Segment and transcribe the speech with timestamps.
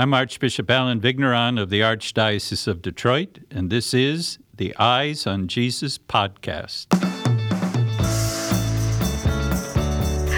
[0.00, 5.46] I'm Archbishop Allen Vigneron of the Archdiocese of Detroit, and this is the Eyes on
[5.46, 7.09] Jesus podcast.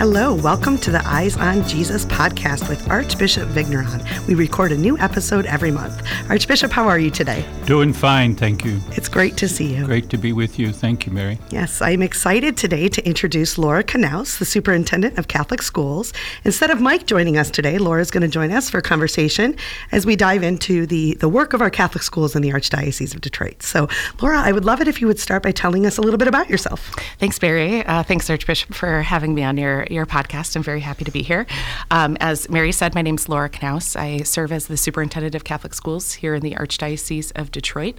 [0.02, 4.02] Hello, welcome to the Eyes on Jesus podcast with Archbishop Vigneron.
[4.26, 6.04] We record a new episode every month.
[6.28, 7.46] Archbishop, how are you today?
[7.66, 8.80] Doing fine, thank you.
[8.96, 9.84] It's great to see you.
[9.84, 10.72] Great to be with you.
[10.72, 11.38] Thank you, Mary.
[11.50, 16.12] Yes, I'm excited today to introduce Laura Knaus, the superintendent of Catholic schools.
[16.44, 19.54] Instead of Mike joining us today, Laura's going to join us for a conversation
[19.92, 23.20] as we dive into the, the work of our Catholic schools in the Archdiocese of
[23.20, 23.62] Detroit.
[23.62, 23.88] So,
[24.20, 26.26] Laura, I would love it if you would start by telling us a little bit
[26.26, 26.92] about yourself.
[27.20, 27.86] Thanks, Mary.
[27.86, 30.56] Uh, thanks, Archbishop, for having me on your your podcast.
[30.56, 31.46] I'm very happy to be here.
[31.90, 33.96] Um, as Mary said, my name is Laura Knaus.
[33.96, 37.96] I serve as the superintendent of Catholic schools here in the Archdiocese of Detroit.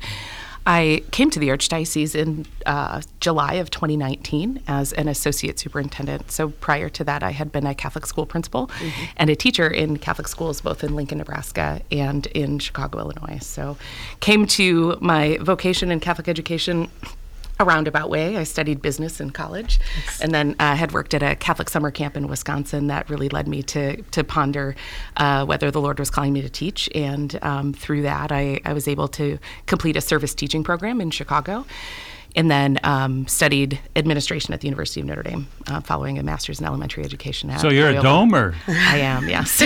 [0.65, 6.31] I came to the Archdiocese in uh, July of 2019 as an associate superintendent.
[6.31, 9.05] So prior to that, I had been a Catholic school principal mm-hmm.
[9.17, 13.39] and a teacher in Catholic schools, both in Lincoln, Nebraska, and in Chicago, Illinois.
[13.41, 13.77] So
[14.21, 16.89] came to my vocation in Catholic education
[17.59, 18.37] a roundabout way.
[18.37, 20.21] I studied business in college, yes.
[20.21, 22.87] and then uh, had worked at a Catholic summer camp in Wisconsin.
[22.87, 24.75] That really led me to to ponder
[25.17, 28.73] uh, whether the Lord was calling me to teach, and um, through that, I, I
[28.73, 31.65] was able to complete a service teaching program in Chicago
[32.35, 36.59] and then um, studied administration at the University of Notre Dame, uh, following a master's
[36.59, 37.49] in elementary education.
[37.49, 37.99] At so you're Loyola.
[37.99, 38.55] a domer.
[38.67, 39.63] I am, yes.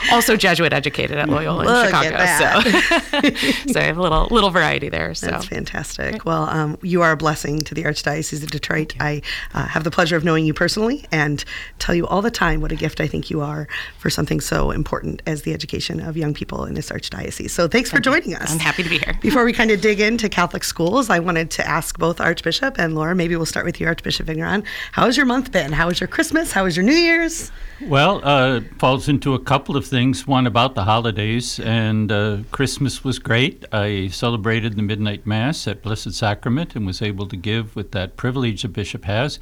[0.12, 2.16] also Jesuit educated at Loyola Look in Chicago.
[2.24, 5.14] So, so I have a little little variety there.
[5.14, 6.24] So that's fantastic.
[6.24, 8.94] Well, um, you are a blessing to the Archdiocese of Detroit.
[9.00, 11.44] I uh, have the pleasure of knowing you personally and
[11.78, 13.68] tell you all the time what a gift I think you are
[13.98, 17.50] for something so important as the education of young people in this Archdiocese.
[17.50, 18.36] So thanks Thank for joining you.
[18.36, 18.52] us.
[18.52, 19.18] I'm happy to be here.
[19.20, 22.94] Before we kind of dig into Catholic schools, I wanted to ask both Archbishop and
[22.94, 23.16] Laura.
[23.16, 24.62] Maybe we'll start with you, Archbishop Vigneron.
[24.92, 25.72] How has your month been?
[25.72, 26.52] How was your Christmas?
[26.52, 27.50] How was your New Year's?
[27.82, 30.24] Well, uh, falls into a couple of things.
[30.24, 33.64] One about the holidays, and uh, Christmas was great.
[33.72, 38.16] I celebrated the midnight mass at Blessed Sacrament and was able to give with that
[38.16, 39.40] privilege a bishop has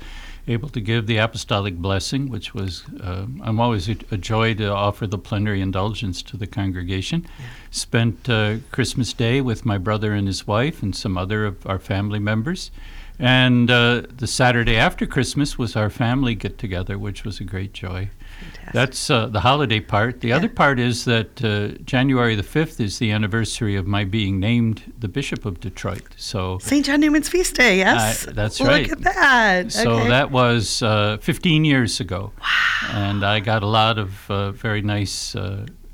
[0.49, 4.69] able to give the apostolic blessing, which was, uh, I'm always a, a, joy to
[4.73, 7.27] offer the plenary indulgence to the congregation.
[7.39, 7.47] Yeah.
[7.71, 11.79] Spent uh, Christmas Day with my brother and his wife and some other of our
[11.79, 12.71] family members.
[13.19, 17.73] And uh, the Saturday after Christmas was our family get together, which was a great
[17.73, 18.11] joy.
[18.43, 18.73] Fantastic.
[18.73, 20.21] That's uh, the holiday part.
[20.21, 20.37] The yeah.
[20.37, 24.93] other part is that uh, January the 5th is the anniversary of my being named
[24.99, 26.03] the Bishop of Detroit.
[26.17, 26.85] So St.
[26.85, 28.27] John Neumann's feast day, yes?
[28.27, 28.89] Uh, that's right.
[28.89, 29.73] Look at that.
[29.73, 30.09] So okay.
[30.09, 32.33] that was uh, 15 years ago.
[32.41, 32.89] Wow.
[32.93, 35.35] And I got a lot of uh, very nice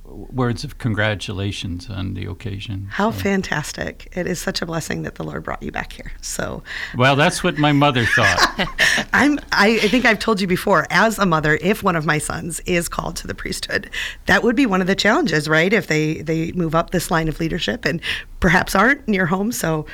[0.08, 2.88] words of congratulations on the occasion.
[2.90, 3.18] How so.
[3.18, 4.08] fantastic.
[4.12, 6.12] It is such a blessing that the Lord brought you back here.
[6.20, 6.62] So
[6.96, 8.68] Well, that's what my mother thought.
[9.12, 12.18] I'm I, I think I've told you before, as a mother, if one of my
[12.18, 13.90] sons is called to the priesthood,
[14.26, 15.72] that would be one of the challenges, right?
[15.72, 18.00] If they they move up this line of leadership and
[18.40, 19.52] perhaps aren't near home.
[19.52, 19.86] So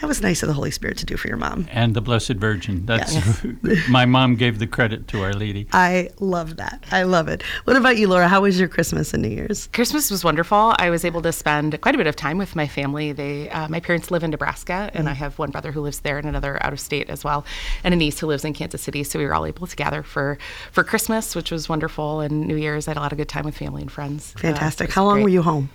[0.00, 1.66] that was nice of the Holy Spirit to do for your mom.
[1.70, 2.84] And the Blessed Virgin.
[2.84, 3.46] That's yes.
[3.88, 5.66] my mom gave the credit to Our Lady.
[5.72, 6.84] I love that.
[6.90, 7.42] I love it.
[7.64, 8.28] What about you, Laura?
[8.28, 9.68] How was your Christmas and New Year's?
[9.72, 10.74] Christmas was wonderful.
[10.78, 13.12] I was able to spend quite a bit of time with my family.
[13.12, 15.10] They, uh, my parents live in Nebraska, and mm.
[15.10, 17.46] I have one brother who lives there and another out of state as well,
[17.82, 19.02] and a niece who lives in Kansas City.
[19.02, 20.36] So we were all able to gather for
[20.72, 22.86] for Christmas, which was wonderful, and New Year's.
[22.86, 24.34] I had a lot of good time with family and friends.
[24.36, 24.90] Uh, Fantastic.
[24.90, 25.22] Uh, How long great.
[25.24, 25.70] were you home?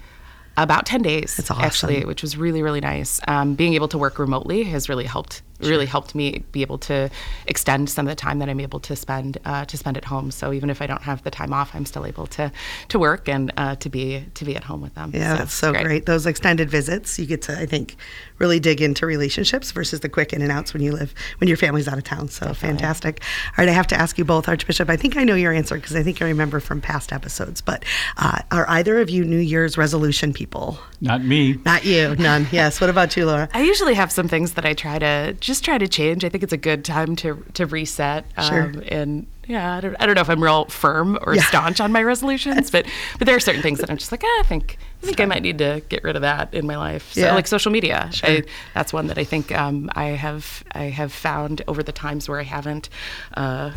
[0.58, 1.64] About 10 days That's awesome.
[1.64, 5.42] actually which was really really nice um, being able to work remotely has really helped
[5.64, 5.72] sure.
[5.72, 7.10] really helped me be able to
[7.48, 10.32] extend some of the time that I'm able to spend uh, to spend at home.
[10.32, 12.52] So even if I don't have the time off, I'm still able to
[12.90, 15.12] to work and uh, to be to be at home with them.
[15.14, 15.84] Yeah, so, that's so great.
[15.84, 16.06] great.
[16.06, 17.96] Those extended visits, you get to I think
[18.38, 21.58] really dig into relationships versus the quick in and outs when you live when your
[21.58, 22.28] family's out of town.
[22.28, 22.68] So Definitely.
[22.70, 23.24] fantastic.
[23.50, 24.90] All right, I have to ask you both, Archbishop.
[24.90, 27.62] I think I know your answer because I think I remember from past episodes.
[27.62, 27.86] But
[28.18, 30.80] uh, are either of you New Year's resolution people?
[31.02, 31.60] Not me.
[31.66, 32.16] Not you.
[32.16, 32.48] None.
[32.52, 32.82] yes.
[32.82, 33.50] What about you, Laura?
[33.54, 36.24] I usually have some things that I try to just try to change.
[36.24, 38.24] I think it's a good time to to reset.
[38.38, 38.84] Um, sure.
[38.88, 41.42] And yeah, I don't, I don't know if I'm real firm or yeah.
[41.44, 42.86] staunch on my resolutions, but
[43.20, 45.26] but there are certain things that I'm just like, ah, I think I think I
[45.26, 47.12] might need to get rid of that in my life.
[47.12, 47.36] So yeah.
[47.36, 48.30] like social media, sure.
[48.30, 48.44] I,
[48.74, 52.40] that's one that I think um, I have I have found over the times where
[52.40, 52.88] I haven't.
[53.34, 53.72] Uh,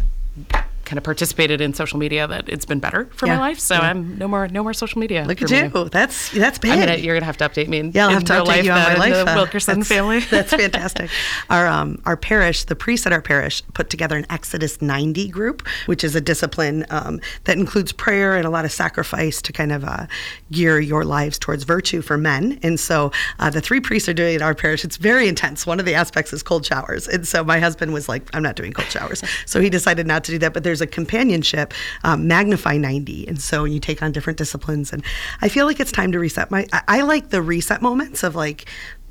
[0.84, 3.36] kind of participated in social media that it's been better for yeah.
[3.36, 3.58] my life.
[3.58, 3.82] So yeah.
[3.82, 5.24] I'm no more no more social media.
[5.26, 5.68] Look at you.
[5.68, 5.88] Me.
[5.90, 6.78] That's that's big.
[6.78, 7.78] Gonna, you're gonna have to update me.
[7.78, 9.12] In, yeah, I'll have to update life, you on my life.
[9.12, 10.20] The uh, Wilkerson that's, family.
[10.30, 11.10] that's fantastic.
[11.50, 15.66] Our um, our parish, the priests at our parish, put together an Exodus 90 group,
[15.86, 19.72] which is a discipline um, that includes prayer and a lot of sacrifice to kind
[19.72, 20.06] of uh,
[20.50, 22.58] gear your lives towards virtue for men.
[22.62, 24.84] And so uh, the three priests are doing it at our parish.
[24.84, 25.66] It's very intense.
[25.66, 28.56] One of the aspects is cold showers, and so my husband was like, "I'm not
[28.56, 30.52] doing cold showers," so he decided not to do that.
[30.52, 33.26] But there's a companionship, um, magnify 90.
[33.26, 34.92] And so you take on different disciplines.
[34.92, 35.02] And
[35.42, 36.50] I feel like it's time to reset.
[36.50, 38.66] My I, I like the reset moments of like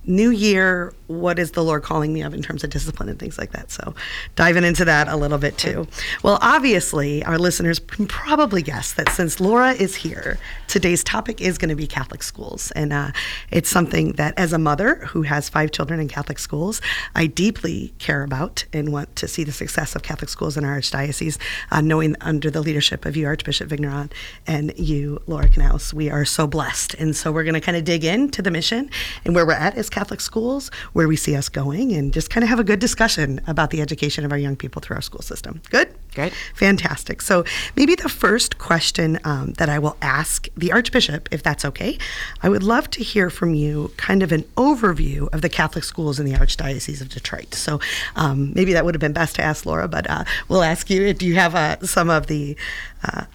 [0.05, 3.37] new year, what is the Lord calling me of in terms of discipline and things
[3.37, 3.71] like that?
[3.71, 3.93] So,
[4.35, 5.87] diving into that a little bit too.
[6.23, 11.57] Well, obviously, our listeners can probably guess that since Laura is here, today's topic is
[11.57, 12.71] going to be Catholic schools.
[12.71, 13.11] And uh,
[13.51, 16.81] it's something that, as a mother who has five children in Catholic schools,
[17.15, 20.77] I deeply care about and want to see the success of Catholic schools in our
[20.77, 21.37] archdiocese,
[21.71, 24.09] uh, knowing under the leadership of you, Archbishop Vigneron,
[24.47, 26.93] and you, Laura Knaus, we are so blessed.
[26.95, 28.89] And so, we're going to kind of dig into the mission
[29.25, 32.43] and where we're at as Catholic schools, where we see us going, and just kind
[32.43, 35.21] of have a good discussion about the education of our young people through our school
[35.21, 35.61] system.
[35.69, 35.93] Good?
[36.13, 36.33] Great.
[36.53, 37.21] Fantastic.
[37.21, 37.43] So,
[37.75, 41.97] maybe the first question um, that I will ask the Archbishop, if that's okay,
[42.41, 46.19] I would love to hear from you kind of an overview of the Catholic schools
[46.19, 47.55] in the Archdiocese of Detroit.
[47.55, 47.79] So,
[48.15, 51.13] um, maybe that would have been best to ask Laura, but uh, we'll ask you
[51.13, 52.55] do you have uh, some of the
[53.03, 53.25] uh,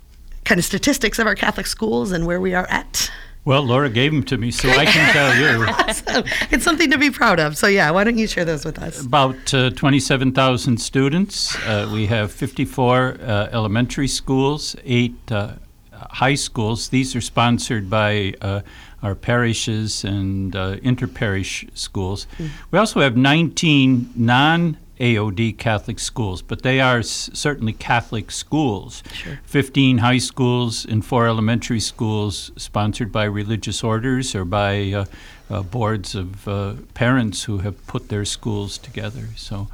[0.45, 3.11] kind of statistics of our Catholic schools and where we are at?
[3.49, 5.65] Well, Laura gave them to me, so I can tell you.
[5.69, 6.25] awesome.
[6.51, 7.57] It's something to be proud of.
[7.57, 9.01] So, yeah, why don't you share those with us?
[9.01, 11.57] About uh, 27,000 students.
[11.65, 15.55] Uh, we have 54 uh, elementary schools, eight uh,
[15.93, 16.91] high schools.
[16.91, 18.61] These are sponsored by uh,
[19.03, 22.27] our parishes and uh, interparish schools.
[22.37, 22.51] Mm.
[22.71, 29.03] We also have 19 non AOD Catholic schools, but they are s- certainly Catholic schools.
[29.13, 29.39] Sure.
[29.45, 35.05] 15 high schools and four elementary schools sponsored by religious orders or by uh,
[35.51, 39.29] uh, boards of uh, parents who have put their schools together.
[39.37, 39.69] So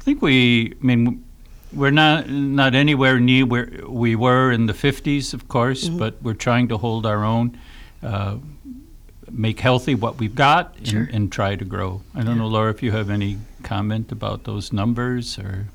[0.00, 1.24] I think we, I mean,
[1.72, 5.98] we're not not anywhere near where we were in the 50s, of course, Mm-hmm.
[5.98, 7.58] but we're trying to hold our own.
[8.02, 8.36] Uh,
[9.30, 11.08] Make healthy what we've got and, Sure.
[11.12, 12.00] and try to grow.
[12.14, 13.36] I don't know, Laura, if you have any
[13.68, 15.66] comment about those numbers or.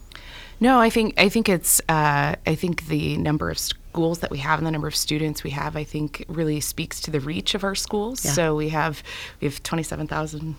[0.60, 4.40] No, I think I think it's uh, I think the number of schools that we
[4.40, 7.54] have and the number of students we have I think really speaks to the reach
[7.54, 8.24] of our schools.
[8.24, 8.32] Yeah.
[8.32, 9.04] So we have
[9.40, 10.56] we have twenty seven thousand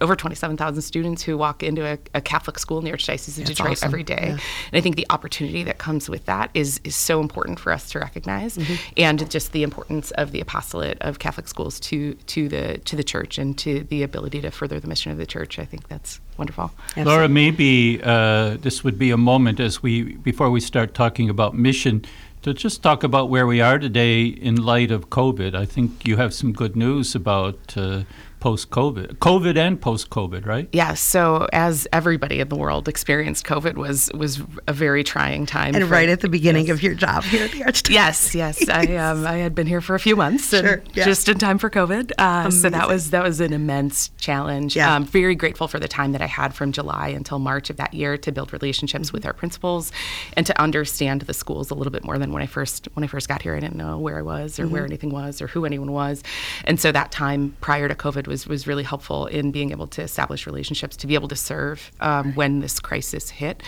[0.00, 3.50] over 27,000 students who walk into a, a Catholic school in the Archdiocese of That's
[3.50, 3.86] Detroit awesome.
[3.86, 4.18] every day.
[4.20, 4.30] Yeah.
[4.30, 4.40] And
[4.74, 7.98] I think the opportunity that comes with that is is so important for us to
[7.98, 8.74] recognize Mm-hmm.
[8.96, 13.04] and just the importance of the apostolate of Catholic schools to to the to the
[13.04, 15.58] church and to the ability to further the mission of the church.
[15.58, 16.72] I think that's wonderful.
[16.96, 21.54] Laura, maybe uh, this would be a moment as we before we start talking about
[21.54, 22.04] mission
[22.42, 25.54] to just talk about where we are today in light of COVID.
[25.54, 28.02] I think you have some good news about uh,
[28.40, 30.68] post-COVID, COVID and post-COVID, right?
[30.72, 35.74] Yeah, so as everybody in the world experienced, COVID was was a very trying time.
[35.74, 37.90] And for- right at the beginning of your job here at the Archdiocese.
[37.90, 41.04] Yes, yes, I um, I had been here for a few months, and Sure, yeah.
[41.04, 42.12] just in time for COVID.
[42.18, 44.74] Uh, so that was that was an immense challenge.
[44.76, 44.94] Yeah.
[44.94, 47.94] I'm very grateful for the time that I had from July until March of that
[47.94, 49.16] year to build relationships Mm-hmm.
[49.16, 49.92] with our principals
[50.36, 53.06] and to understand the schools a little bit more than when I first when I
[53.06, 53.54] first got here.
[53.54, 54.72] I didn't know where I was or Mm-hmm.
[54.72, 56.22] where anything was or who anyone was,
[56.64, 60.02] and so that time prior to COVID was was really helpful in being able to
[60.02, 63.62] establish relationships to be able to serve um, when this crisis hit.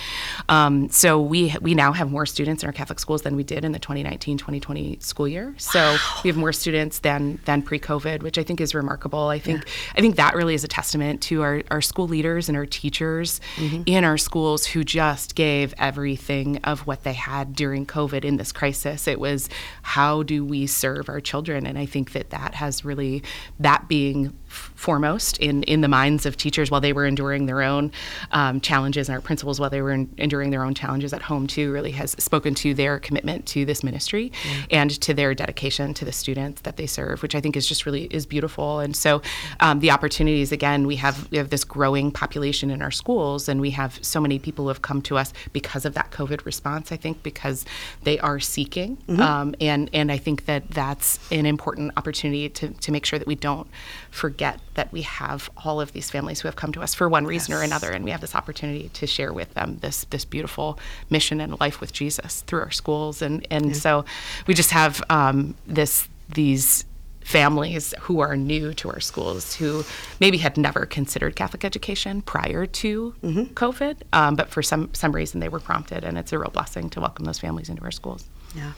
[0.49, 3.65] Um, so we we now have more students in our Catholic schools than we did
[3.65, 5.55] in the 2019-2020 school year.
[5.59, 9.29] So we have more students than than pre-COVID, which I think is remarkable.
[9.29, 12.57] I think I think that really is a testament to our, our school leaders and
[12.57, 13.41] our teachers
[13.87, 18.53] in our schools who just gave everything of what they had during COVID in this
[18.53, 19.09] crisis.
[19.09, 19.49] It was
[19.83, 23.23] how do we serve our children, and I think that that has really
[23.59, 27.91] that being foremost in in the minds of teachers while they were enduring their own
[28.33, 31.47] um, challenges and our principals while they were en- enduring their own challenges at home
[31.47, 34.33] too really has spoken to their commitment to this ministry
[34.71, 37.87] and to their dedication to the students that they serve which i think is just
[37.87, 38.81] really is beautiful.
[38.81, 39.23] And so
[39.61, 43.61] um, the opportunities again we have we have this growing population in our schools and
[43.61, 46.93] we have so many people who have come to us because of that covid response
[46.93, 47.65] i think because
[48.03, 52.91] they are seeking um, and and i think that that's an important opportunity to, to
[52.91, 53.69] make sure that we don't
[54.11, 54.42] forget
[54.75, 57.55] that we have all of these families who have come to us for one reason
[57.55, 60.79] or another and we have this opportunity to share with them this this beautiful
[61.11, 64.05] mission and life with jesus through our schools and and so
[64.47, 66.85] we just have um, this these
[67.25, 69.85] families who are new to our schools who
[70.21, 75.41] maybe had never considered Catholic education prior to COVID, um, but for some some reason
[75.41, 78.29] they were prompted, and it's a real blessing to welcome those families into our schools.
[78.57, 78.73] Yeah.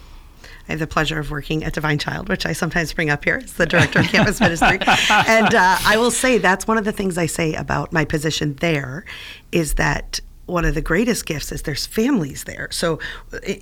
[0.68, 3.40] I have the pleasure of working at Divine Child, which I sometimes bring up here
[3.42, 4.78] as the director of campus ministry.
[5.10, 8.54] And uh, I will say that's one of the things I say about my position
[8.56, 9.04] there
[9.52, 12.68] is that one of the greatest gifts is there's families there.
[12.70, 12.98] So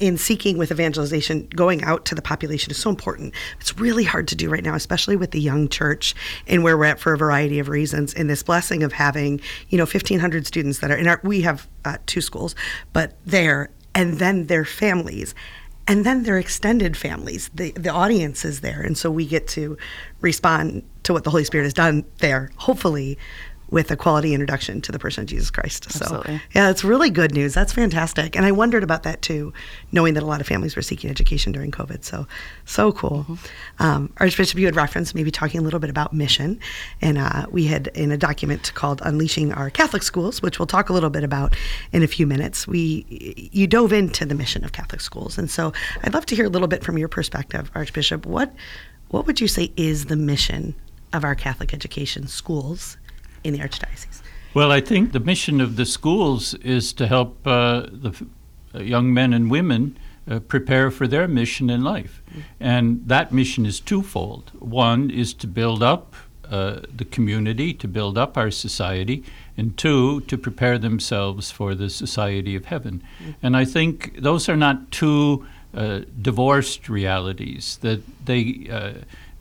[0.01, 3.35] in seeking with evangelization, going out to the population is so important.
[3.61, 6.15] It's really hard to do right now, especially with the young church
[6.47, 8.15] and where we're at for a variety of reasons.
[8.15, 11.69] And this blessing of having, you know, 1,500 students that are in our, we have
[11.85, 12.55] uh, two schools,
[12.93, 15.35] but there and then their families
[15.87, 17.51] and then their extended families.
[17.55, 18.81] The the audience is there.
[18.81, 19.77] And so we get to
[20.21, 23.19] respond to what the holy spirit has done there hopefully
[23.73, 25.87] with a quality introduction to the person of Jesus Christ.
[25.87, 26.37] Absolutely.
[26.37, 27.55] So, yeah, it's really good news.
[27.55, 28.37] That's fantastic.
[28.37, 29.55] And I wondered about that too,
[29.93, 32.05] knowing that a lot of families were seeking education during COVID.
[32.05, 32.27] So,
[32.67, 33.25] so cool.
[33.27, 33.83] Mm-hmm.
[33.83, 36.61] Um, Archbishop, you had referenced maybe talking a little bit about mission.
[37.01, 40.91] And uh, we had in a document called Unleashing Our Catholic Schools, which we'll talk
[40.91, 41.57] a little bit about
[41.93, 42.69] in a few minutes.
[42.69, 45.39] We You dove into the mission of Catholic schools.
[45.39, 45.73] And so
[46.05, 48.27] I'd love to hear a little bit from your perspective, Archbishop.
[48.27, 48.55] What,
[49.09, 50.75] what would you say is the mission
[51.15, 52.99] of our Catholic education schools
[53.45, 54.23] in the Archdiocese?
[54.55, 58.23] Well, I think the mission of the schools is to help uh, the f-
[58.75, 59.97] uh, young men and women
[60.31, 62.23] uh, prepare for their mission in life.
[62.31, 62.41] Mm-hmm.
[62.61, 64.53] And that mission is twofold.
[64.59, 66.15] One is to build up
[66.51, 69.25] uh, the community, to build up our society,
[69.57, 73.03] and two, to prepare themselves for the society of heaven.
[73.23, 73.31] Mm-hmm.
[73.43, 78.93] And I think those are not two uh, divorced realities, that they uh,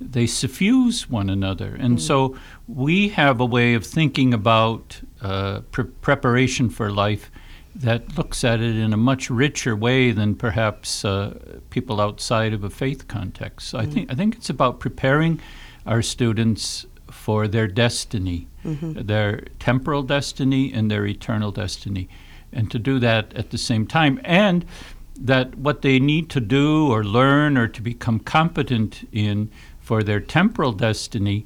[0.02, 1.76] they suffuse one another.
[1.80, 2.02] And mm.
[2.02, 2.36] so
[2.68, 7.32] we have a way of thinking about uh, pre- preparation for life
[7.76, 11.38] that looks at it in a much richer way than perhaps uh,
[11.70, 13.70] people outside of a faith context.
[13.70, 13.82] So mm.
[13.82, 15.40] I think I think it's about preparing
[15.86, 18.94] our students for their destiny, mm-hmm.
[18.94, 22.10] their temporal destiny and their eternal destiny,
[22.52, 24.66] and to do that at the same time and
[25.16, 29.52] that what they need to do or learn or to become competent in
[29.82, 31.46] for their temporal destiny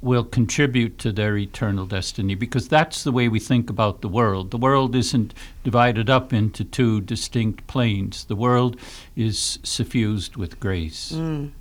[0.00, 4.50] will contribute to their eternal destiny because that's the way we think about the world.
[4.50, 5.34] The world isn't
[5.64, 8.24] divided up into two distinct planes.
[8.24, 8.76] The world
[9.16, 11.12] is suffused with grace.
[11.12, 11.52] Mm.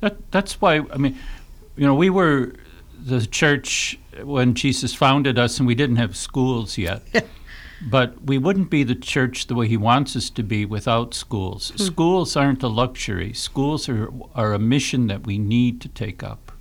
[0.00, 1.18] That that's why I mean,
[1.76, 2.54] you know, we were
[2.98, 7.02] the church when Jesus founded us and we didn't have schools yet.
[7.80, 11.70] But we wouldn't be the church the way he wants us to be without schools.
[11.70, 11.82] Hmm.
[11.82, 13.32] Schools aren't a luxury.
[13.32, 16.52] Schools are, are a mission that we need to take up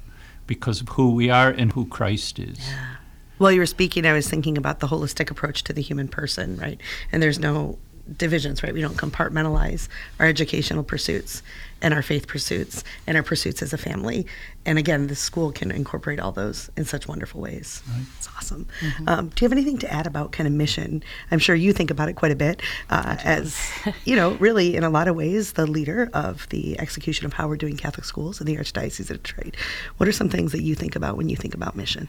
[0.45, 2.59] because of who we are and who Christ is.
[2.59, 2.95] Yeah.
[3.38, 6.57] While you were speaking, I was thinking about the holistic approach to the human person,
[6.57, 6.79] right?
[7.12, 7.77] And there's no
[8.15, 8.74] divisions, right?
[8.74, 9.88] We don't compartmentalize
[10.19, 11.43] our educational pursuits
[11.81, 14.25] and our faith pursuits and our pursuits as a family.
[14.65, 17.81] And again, the school can incorporate all those in such wonderful ways.
[17.89, 18.03] Right.
[18.17, 18.67] It's awesome.
[18.81, 19.10] Mm-hmm.
[19.10, 21.03] Um, do you have anything to add about kind of mission?
[21.31, 23.57] I'm sure you think about it quite a bit uh, as,
[24.03, 27.48] you know, really in a lot of ways, the leader of the execution of how
[27.48, 29.55] we're doing Catholic schools in the Archdiocese of Detroit.
[29.98, 32.07] What are some things that you think about when you think about mission?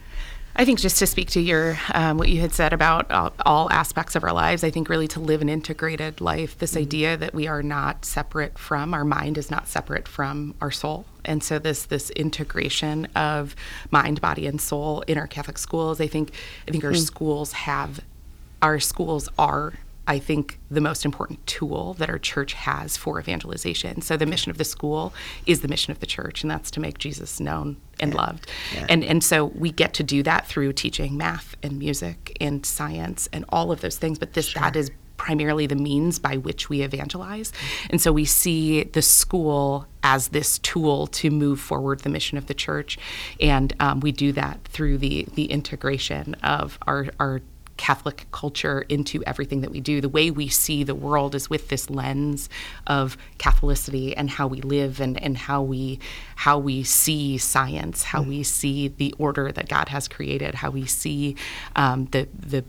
[0.61, 3.71] I think just to speak to your um, what you had said about all, all,
[3.71, 6.81] aspects of our lives, I think really to live an integrated life, this mm-hmm.
[6.81, 11.07] idea that we are not separate from our mind is not separate from our soul,
[11.25, 13.55] and so this this integration of
[13.93, 16.33] mind, body, and soul in our Catholic schools, I think
[16.67, 17.03] I think our mm-hmm.
[17.03, 18.01] schools have
[18.61, 19.75] our schools are
[20.09, 24.01] I think, the most important tool that our church has for evangelization.
[24.01, 25.13] So the mission of the school
[25.47, 28.19] is the mission of the church, and that's to make Jesus known and yeah.
[28.19, 28.51] loved.
[28.75, 28.87] Yeah.
[28.89, 33.29] And and so we get to do that through teaching math and music and science
[33.33, 34.19] and all of those things.
[34.19, 34.63] But this sure.
[34.63, 37.53] that is primarily the means by which we evangelize.
[37.91, 42.47] And so we see the school as this tool to move forward the mission of
[42.47, 42.97] the church.
[43.41, 47.43] And um, we do that through the, the integration of our, our
[47.79, 50.03] Catholic culture into everything that we do.
[50.03, 52.51] The way we see the world is with this lens
[52.87, 55.99] of Catholicity and how we live and, and how we
[56.37, 58.29] how we see science, how mm.
[58.29, 61.37] we see the order that God has created, how we see
[61.75, 62.65] um, the the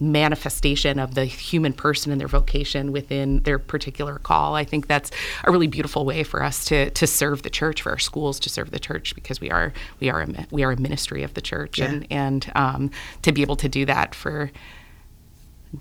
[0.00, 4.54] manifestation of the human person and their vocation within their particular call.
[4.54, 5.10] I think that's
[5.44, 8.48] a really beautiful way for us to to serve the church, for our schools to
[8.48, 11.40] serve the church, because we are we are a, we are a ministry of the
[11.40, 11.86] church, yeah.
[11.86, 12.90] and and um,
[13.22, 14.50] to be able to do that for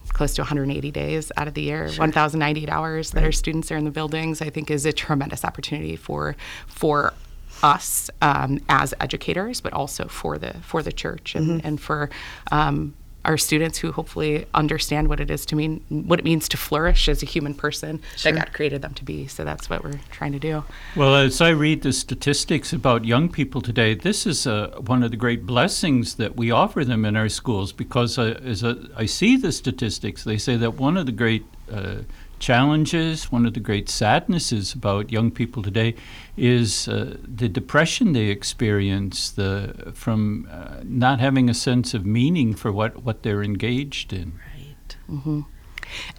[0.10, 2.00] close to 180 days out of the year, sure.
[2.00, 5.96] 1,098 hours that our students are in the buildings, I think is a tremendous opportunity
[5.96, 6.36] for
[6.68, 7.14] for
[7.62, 11.68] us um, as educators, but also for the for the church and, mm-hmm.
[11.68, 12.10] and for
[12.52, 12.94] um,
[13.26, 17.08] our students who hopefully understand what it is to mean what it means to flourish
[17.08, 18.32] as a human person sure.
[18.32, 19.28] that God created them to be.
[19.28, 20.64] So that's what we're trying to do.
[20.96, 25.12] Well, as I read the statistics about young people today, this is uh, one of
[25.12, 29.06] the great blessings that we offer them in our schools because uh, as a, I
[29.06, 32.00] see the statistics, they say that one of the great uh,
[32.44, 35.96] challenges, one of the great sadnesses about young people today
[36.36, 42.54] is uh, the depression they experience the, from uh, not having a sense of meaning
[42.54, 44.34] for what, what they're engaged in.
[44.58, 44.98] Right.
[45.10, 45.42] Mm-hmm.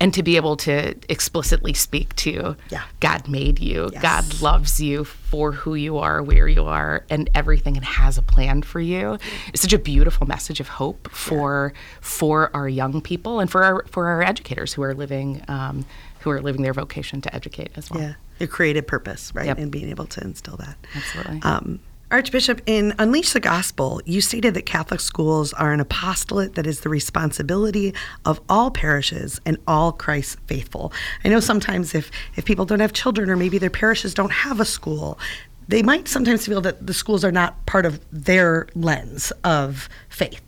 [0.00, 2.82] and to be able to explicitly speak to Yeah.
[3.00, 4.02] God made you, Yes.
[4.02, 8.22] God loves you for who you are, where you are, and everything, and has a
[8.22, 9.18] plan for you.
[9.48, 13.84] It's such a beautiful message of hope for for our young people and for our
[13.90, 15.84] for our educators who are living um,
[16.24, 18.00] who are living their vocation to educate as well.
[18.00, 19.46] Yeah, your creative purpose, right?
[19.46, 19.58] Yep.
[19.58, 20.76] And being able to instill that.
[20.94, 21.40] Absolutely.
[21.42, 26.66] Um, Archbishop, in Unleash the Gospel, you stated that Catholic schools are an apostolate that
[26.66, 27.92] is the responsibility
[28.24, 30.92] of all parishes and all Christ's faithful.
[31.24, 34.60] I know sometimes if, if people don't have children or maybe their parishes don't have
[34.60, 35.18] a school,
[35.66, 40.42] they might sometimes feel that the schools are not part of their lens of faith.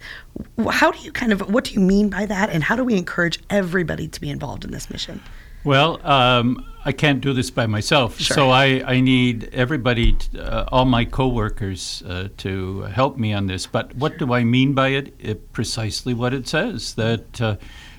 [0.69, 2.51] How do you kind of, what do you mean by that?
[2.51, 5.23] And how do we encourage everybody to be involved in this mission?
[5.67, 8.37] Well, um, I can't do this by myself, Sure.
[8.37, 13.47] so I, I need everybody, t- uh, all my coworkers, uh, to help me on
[13.49, 13.67] this.
[13.67, 15.13] But what do I mean by it?
[15.19, 16.95] it precisely what it says.
[16.95, 17.57] That, uh,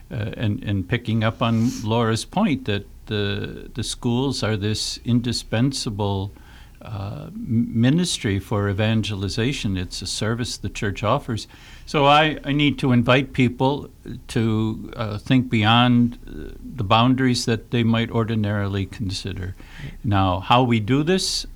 [0.09, 6.31] uh, and and picking up on Laura's point that the the schools are this indispensable.
[6.79, 9.75] Uh, ministry for evangelization.
[9.75, 11.47] It's a service the church offers.
[11.87, 13.89] So I, I need to invite people
[14.27, 19.55] to uh, think beyond uh, the boundaries that they might ordinarily consider.
[20.03, 21.47] Now, how we do this,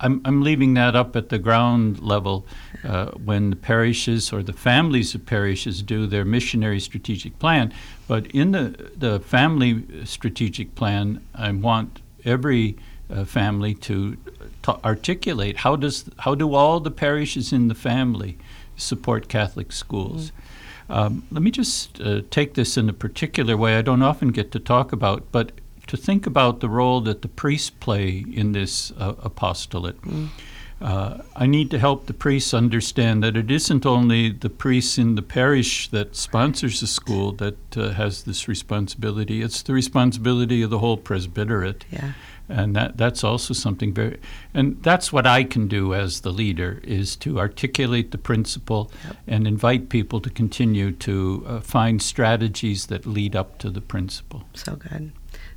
[0.00, 2.44] I'm, I'm leaving that up at the ground level
[2.82, 7.72] uh, when the parishes or the families of parishes do their missionary strategic plan.
[8.08, 12.76] But in the, the family strategic plan, I want every
[13.08, 14.16] uh, family to,
[14.64, 18.36] to articulate how does how do all the parishes in the family
[18.78, 20.32] support Catholic schools.
[20.88, 24.50] Um, let me just uh, take this in a particular way I don't often get
[24.52, 25.52] to talk about, but
[25.86, 29.96] to think about the role that the priests play in this uh, apostolate.
[30.80, 35.16] Uh, I need to help the priests understand that it isn't only the priests in
[35.16, 39.42] the parish that sponsors the school that uh, has this responsibility.
[39.42, 42.12] It's the responsibility of the whole presbyterate Yeah.
[42.48, 44.18] And that that's also something very
[44.54, 48.90] and that's what I can do as the leader is to articulate the principle
[49.26, 54.44] and invite people to continue to uh, find strategies that lead up to the principle.
[54.54, 55.12] So good.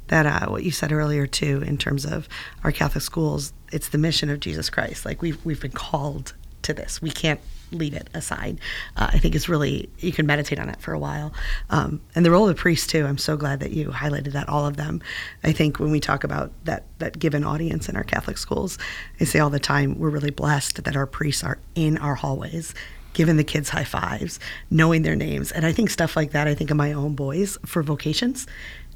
[0.08, 2.28] That uh, what you said earlier too, in terms of
[2.64, 5.06] our Catholic schools, it's the mission of Jesus Christ.
[5.06, 6.34] Like we've we've been called
[6.64, 7.02] to this.
[7.02, 7.40] We can't
[7.72, 8.60] leave it aside.
[8.96, 11.34] Uh, I think it's really you can meditate on it for a while.
[11.70, 13.06] Um, and the role of the priest too.
[13.06, 14.50] I'm so glad that you highlighted that.
[14.50, 15.02] All of them.
[15.44, 18.78] I think when we talk about that that given audience in our Catholic schools,
[19.20, 22.74] I say all the time we're really blessed that our priests are in our hallways
[23.14, 25.52] giving the kids high fives, knowing their names.
[25.52, 28.48] And I think stuff like that, I think of my own boys for vocations,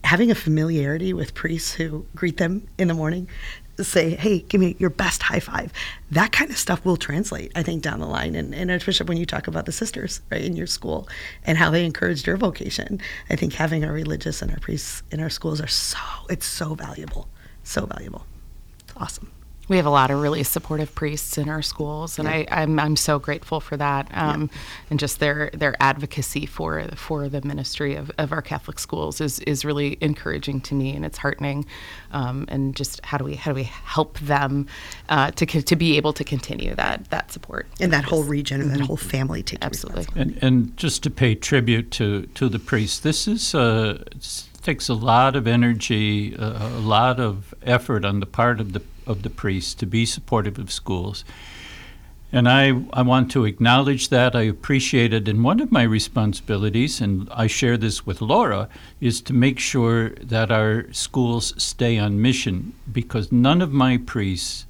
[0.04, 3.28] having a familiarity with priests who greet them in the morning,
[3.84, 5.74] say, hey, give me your best high five.
[6.12, 8.36] That kind of stuff will translate, I think, down the line.
[8.36, 11.08] And, and Archbishop, when you talk about the sisters, right, in your school
[11.44, 15.20] and how they encouraged your vocation, I think having our religious and our priests in
[15.20, 17.28] our schools are so, it's so valuable.
[17.64, 18.26] So valuable.
[18.80, 19.32] It's awesome.
[19.68, 22.96] We have a lot of really supportive priests in our schools, and I, I'm I'm
[22.96, 24.50] so grateful for that, um,
[24.90, 29.40] and just their their advocacy for for the ministry of, of our Catholic schools is
[29.42, 31.66] is really encouraging to me, and it's heartening,
[32.12, 34.68] um, and just how do we how do we help them
[35.10, 37.68] uh, to to be able to continue that that support.
[37.80, 40.06] And that whole region and that whole family taking Absolutely.
[40.16, 44.04] And and just to pay tribute to to the priests, this is uh,
[44.62, 48.82] takes a lot of energy, uh, a lot of effort on the part of the
[49.06, 51.24] of the priests to be supportive of schools.
[52.32, 54.36] And I, I want to acknowledge that.
[54.36, 55.28] I appreciate it.
[55.28, 58.68] And one of my responsibilities, and I share this with Laura,
[59.00, 64.66] is to make sure that our schools stay on mission because none of my priests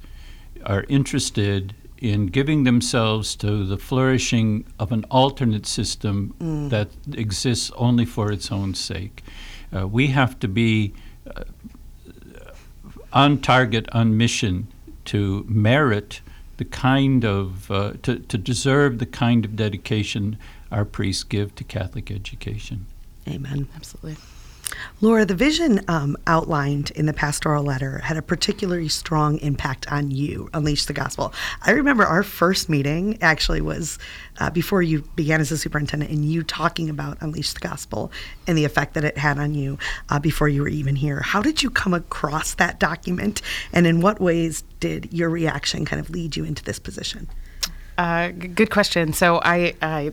[0.64, 6.34] are interested in giving themselves to the flourishing of an alternate system
[6.68, 9.24] that exists only for its own sake.
[9.74, 10.92] Uh, we have to be
[11.34, 11.42] uh,
[13.16, 14.68] on target, on mission
[15.06, 16.20] to merit
[16.58, 20.36] the kind of, uh, to, to deserve the kind of dedication
[20.70, 22.84] our priests give to Catholic education.
[23.26, 23.68] Amen.
[23.74, 24.16] Absolutely.
[25.00, 30.10] Laura, the vision um, outlined in the pastoral letter had a particularly strong impact on
[30.10, 31.32] you, Unleash the Gospel.
[31.62, 33.98] I remember our first meeting actually was
[34.38, 38.10] uh, before you began as a superintendent, and you talking about Unleash the Gospel
[38.46, 41.20] and the effect that it had on you uh, before you were even here.
[41.20, 46.00] How did you come across that document, and in what ways did your reaction kind
[46.00, 47.28] of lead you into this position?
[47.98, 49.12] Uh, g- good question.
[49.12, 50.12] So I, I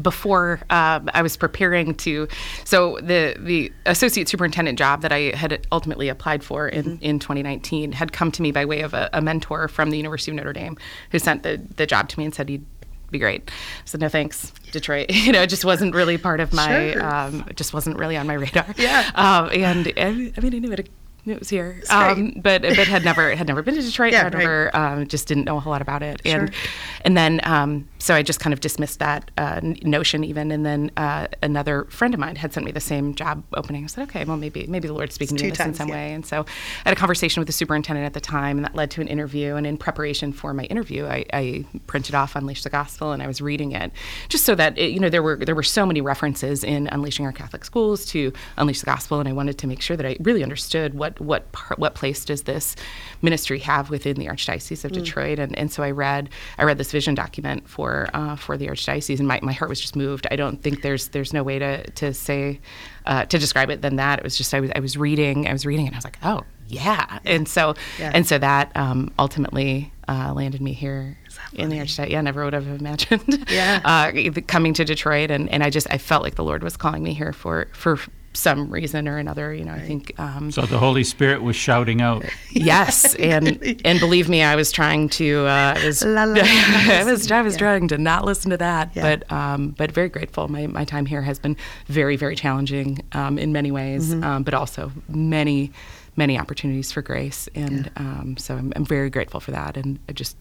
[0.00, 2.28] before um, I was preparing to,
[2.64, 7.92] so the the associate superintendent job that I had ultimately applied for in, in 2019
[7.92, 10.52] had come to me by way of a, a mentor from the University of Notre
[10.52, 10.78] Dame,
[11.10, 12.64] who sent the the job to me and said he'd
[13.10, 13.50] be great.
[13.84, 15.10] So no thanks, Detroit.
[15.10, 16.92] you know, it just wasn't really part of my.
[16.92, 17.04] Sure.
[17.04, 18.66] Um, just wasn't really on my radar.
[18.78, 19.10] Yeah.
[19.14, 20.88] Um, and, and I mean, I knew it.
[21.24, 24.12] It was here, um, but but had never had never been to Detroit.
[24.12, 26.62] Yeah, had never um, just didn't know a whole lot about it, and Sure.
[27.04, 30.50] and then um, so I just kind of dismissed that uh, notion even.
[30.50, 33.84] And then uh, another friend of mine had sent me the same job opening.
[33.84, 35.94] I said, okay, well maybe maybe the Lord's speaking to me this in some yeah.
[35.94, 36.12] way.
[36.12, 38.90] And so I had a conversation with the superintendent at the time, and that led
[38.92, 39.54] to an interview.
[39.54, 43.28] And in preparation for my interview, I, I printed off Unleash the Gospel, and I
[43.28, 43.92] was reading it
[44.28, 47.24] just so that it, you know there were there were so many references in Unleashing
[47.24, 50.16] Our Catholic Schools to Unleash the Gospel, and I wanted to make sure that I
[50.18, 52.74] really understood what what part, what place does this
[53.22, 55.38] ministry have within the Archdiocese of Detroit.
[55.38, 59.18] And, and so I read I read this vision document for uh, for the Archdiocese,
[59.18, 60.26] and my, my heart was just moved.
[60.30, 62.60] I don't think there's there's no way to to say
[63.06, 64.18] uh, to describe it than that.
[64.18, 66.18] It was just I was I was reading I was reading and I was like,
[66.22, 68.12] oh yeah, and so Yeah.
[68.14, 71.18] and so that um, ultimately uh, landed me here
[71.54, 72.10] in the Archdiocese.
[72.10, 73.44] Yeah, never would have imagined.
[73.50, 73.80] Yeah.
[73.84, 77.02] uh, coming to Detroit, and, and I just I felt like the Lord was calling
[77.02, 77.98] me here for for
[78.34, 79.52] some reason or another.
[79.54, 80.12] You know, I think.
[80.18, 82.24] Um, So the Holy Spirit was shouting out.
[82.50, 83.46] Yes, and
[83.84, 85.46] and believe me, I was trying to.
[85.46, 86.42] Uh, I was La, la, la.
[87.00, 89.02] I was I was trying to not listen to that, Yeah.
[89.02, 90.48] but um, but very grateful.
[90.48, 94.24] My my time here has been very very challenging um, in many ways, Mm-hmm.
[94.24, 95.70] um, but also many
[96.16, 100.36] many opportunities for grace, and um, so I'm, I'm very grateful for that, and just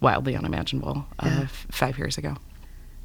[0.00, 1.40] wildly unimaginable uh, Yeah.
[1.44, 2.36] f- five years ago.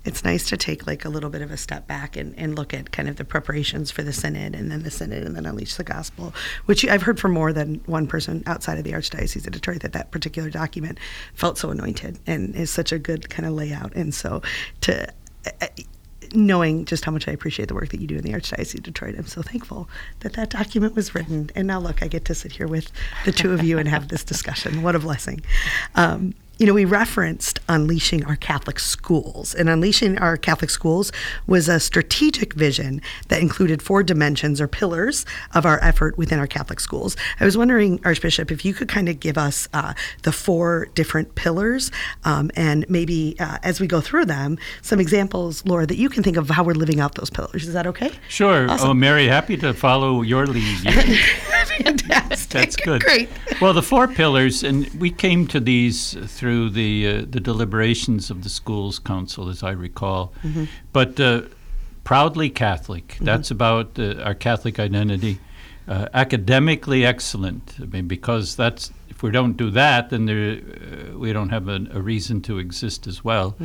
[0.06, 2.74] It's nice to take like a little bit of a step back and, and look
[2.74, 5.76] at kind of the preparations for the synod and then the synod and then unleash
[5.76, 6.34] the gospel
[6.66, 9.94] which i've heard from more than one person outside of the archdiocese of detroit that
[9.94, 11.00] that particular document
[11.34, 14.42] felt so anointed and is such a good kind of layout and so
[14.82, 15.08] to
[15.62, 15.68] uh,
[16.34, 18.84] knowing just how much I appreciate the work that you do in the Archdiocese of
[18.84, 19.90] Detroit, I'm so thankful
[20.22, 21.50] that that document was written.
[21.56, 22.92] And now, look, I get to sit here with
[23.26, 24.82] the two of you and have this discussion.
[24.82, 25.42] What a blessing.
[25.96, 31.12] Um, you know, we referenced unleashing our Catholic schools, and unleashing our Catholic schools
[31.48, 36.46] was a strategic vision that included four dimensions or pillars of our effort within our
[36.46, 37.18] Catholic schools.
[37.40, 41.34] I was wondering, Archbishop, if you could kind of give us uh, the four different
[41.34, 41.92] pillars,
[42.24, 46.22] um, and maybe uh, as we go through them, some examples, Laura, that you can
[46.22, 47.68] think of how we're living out those pillars.
[47.68, 48.12] Is that okay?
[48.30, 48.70] Sure.
[48.70, 48.90] Awesome.
[48.90, 50.78] Oh, Mary, happy to follow your lead.
[51.78, 52.50] Fantastic.
[52.50, 53.02] That's good.
[53.02, 53.30] Great.
[53.60, 58.44] Well, the four pillars, and we came to these through the uh, the deliberations of
[58.44, 60.34] the schools council, as I recall.
[60.44, 60.66] Mm-hmm.
[60.92, 61.42] But uh,
[62.04, 63.18] proudly Catholic.
[63.22, 65.40] That's about uh, our Catholic identity.
[65.86, 67.76] Uh, academically excellent.
[67.82, 71.68] I mean, because that's if we don't do that, then there, uh, we don't have
[71.68, 73.56] a, a reason to exist as well.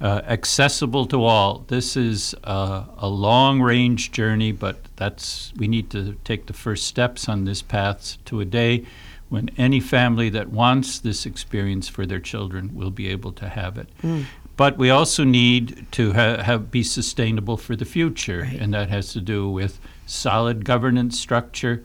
[0.00, 1.64] Uh, accessible to all.
[1.66, 6.86] This is uh, a long range journey, but that's we need to take the first
[6.86, 8.86] steps on this path to a day
[9.28, 13.78] when any family that wants this experience for their children will be able to have
[13.78, 13.88] it.
[14.56, 18.60] But we also need to ha- have be sustainable for the future, Right.
[18.60, 21.82] and that has to do with solid governance structure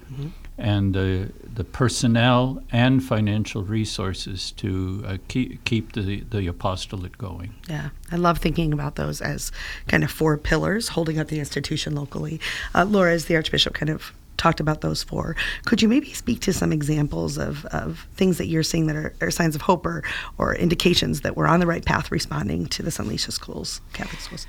[0.57, 1.25] and uh,
[1.55, 7.55] the personnel and financial resources to uh, keep keep the the apostolate going.
[7.67, 9.51] Yeah, I love thinking about those as
[9.87, 12.39] kind of four pillars holding up the institution locally.
[12.75, 16.39] Uh, Laura, as the Archbishop kind of talked about those four, could you maybe speak
[16.41, 19.85] to some examples of, of things that you're seeing that are, are signs of hope
[19.85, 20.03] or,
[20.39, 24.47] or indications that we're on the right path responding to this Unleash Schools, Catholic schools?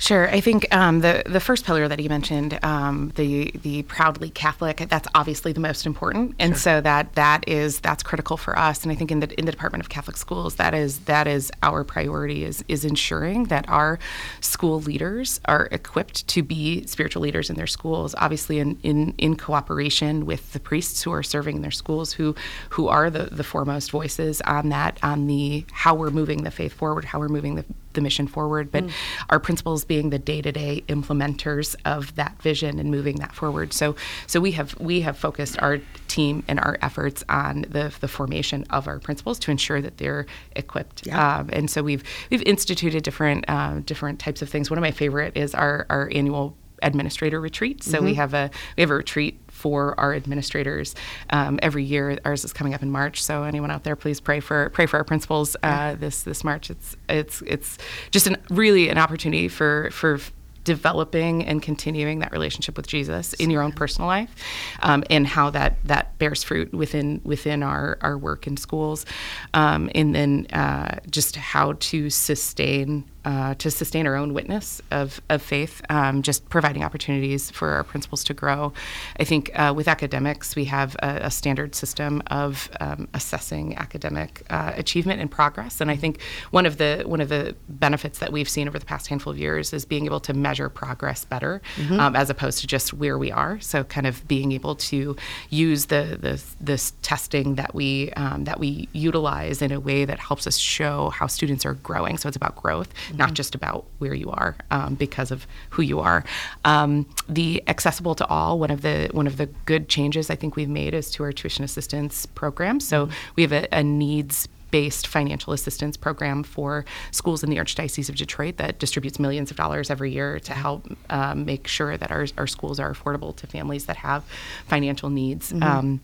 [0.00, 0.30] Sure.
[0.30, 4.78] I think um, the the first pillar that you mentioned, um, the the proudly Catholic,
[4.88, 8.82] that's obviously the most important, and so that that is that's critical for us.
[8.82, 11.52] And I think in the in the Department of Catholic Schools, that is that is
[11.62, 13.98] our priority is is ensuring that our
[14.40, 18.14] school leaders are equipped to be spiritual leaders in their schools.
[18.16, 22.34] Obviously, in in, in cooperation with the priests who are serving in their schools, who
[22.70, 26.72] who are the the foremost voices on that on the how we're moving the faith
[26.72, 27.66] forward, how we're moving the
[28.00, 28.84] the mission forward, but
[29.28, 33.72] our principals being the day-to-day implementers of that vision and moving that forward.
[33.72, 33.94] So,
[34.26, 38.64] so we have we have focused our team and our efforts on the the formation
[38.70, 41.06] of our principals to ensure that they're equipped.
[41.06, 41.38] Yeah.
[41.38, 44.70] Um, and so we've we've instituted different uh, different types of things.
[44.70, 47.82] One of my favorite is our our annual administrator retreat.
[47.82, 50.94] So we have a we have a retreat for our administrators
[51.30, 52.18] um, every year.
[52.24, 54.96] Ours is coming up in March, so anyone out there, please pray for pray for
[54.96, 56.70] our principals uh, this this March.
[56.70, 57.78] It's it's it's
[58.10, 60.18] just an really an opportunity for for
[60.64, 64.34] developing and continuing that relationship with Jesus in your own personal life,
[64.82, 69.06] um, and how that that bears fruit within within our our work in schools,
[69.54, 75.20] um, and then uh, just how to sustain uh, to sustain our own witness of,
[75.28, 78.72] of faith, um, just providing opportunities for our principals to grow.
[79.18, 84.44] I think uh, with academics, we have a, a standard system of um, assessing academic
[84.50, 88.32] uh, achievement and progress, and I think one of the one of the benefits that
[88.32, 91.60] we've seen over the past handful of years is being able to measure progress better,
[91.76, 92.00] mm-hmm.
[92.00, 93.60] um, as opposed to just where we are.
[93.60, 95.16] So, kind of being able to
[95.50, 100.18] use the, the this testing that we um, that we utilize in a way that
[100.18, 102.16] helps us show how students are growing.
[102.18, 103.18] So it's about growth mm-hmm.
[103.18, 106.24] not just about where you are um, because of who you are.
[106.64, 110.56] Um, the accessible to all one of the one of the good changes I think
[110.56, 112.80] we've made is to our tuition assistance program.
[112.80, 113.14] So mm-hmm.
[113.36, 118.16] we have a, a needs based financial assistance program for schools in the Archdiocese of
[118.16, 122.26] Detroit that distributes millions of dollars every year to help um, make sure that our,
[122.38, 124.24] our schools are affordable to families that have
[124.66, 125.52] financial needs.
[125.52, 125.62] Mm-hmm.
[125.62, 126.00] Um,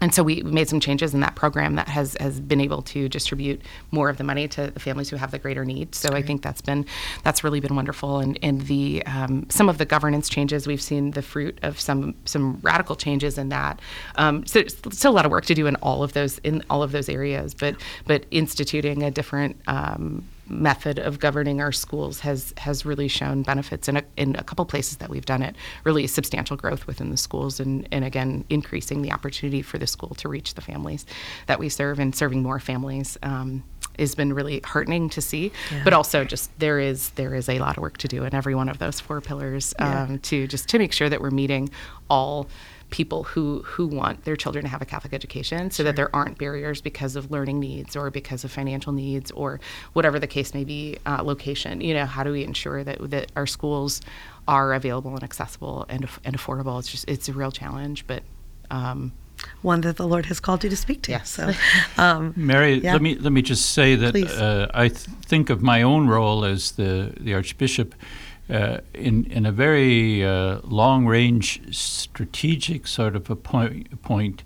[0.00, 3.08] and so we made some changes in that program that has has been able to
[3.08, 3.60] distribute
[3.90, 5.94] more of the money to the families who have the greater need.
[5.94, 6.86] So I think that's been
[7.22, 8.18] that's really been wonderful.
[8.18, 12.14] And and the um, some of the governance changes we've seen the fruit of some
[12.24, 13.80] some radical changes in that.
[14.16, 16.82] Um, so still a lot of work to do in all of those in all
[16.82, 22.52] of those areas, but but instituting a different um, method of governing our schools has
[22.58, 25.54] has really shown benefits in a, in a couple places that we've done it.
[25.84, 30.14] Really substantial growth within the schools, and and again increasing the opportunity for the school
[30.16, 31.06] to reach the families
[31.46, 33.16] that we serve and serving more families.
[33.22, 33.64] Um,
[33.98, 35.84] has been really heartening to see, yeah.
[35.84, 38.54] but also just there is there is a lot of work to do in every
[38.54, 40.04] one of those four pillars yeah.
[40.04, 41.68] um, to just to make sure that we're meeting
[42.08, 42.48] all
[42.90, 45.84] people who who want their children to have a Catholic education, so sure.
[45.84, 49.60] that there aren't barriers because of learning needs or because of financial needs or
[49.92, 50.98] whatever the case may be.
[51.06, 54.00] Uh, location, you know, how do we ensure that that our schools
[54.46, 56.78] are available and accessible and and affordable?
[56.78, 58.22] It's just it's a real challenge, but.
[58.70, 59.12] Um,
[59.62, 61.12] one that the Lord has called you to speak to.
[61.12, 61.30] Yes.
[61.30, 61.52] So,
[61.96, 62.92] um, Mary, yeah.
[62.92, 66.44] let me let me just say that uh, I th- think of my own role
[66.44, 67.94] as the the Archbishop
[68.50, 74.42] uh, in in a very uh, long range strategic sort of a point, point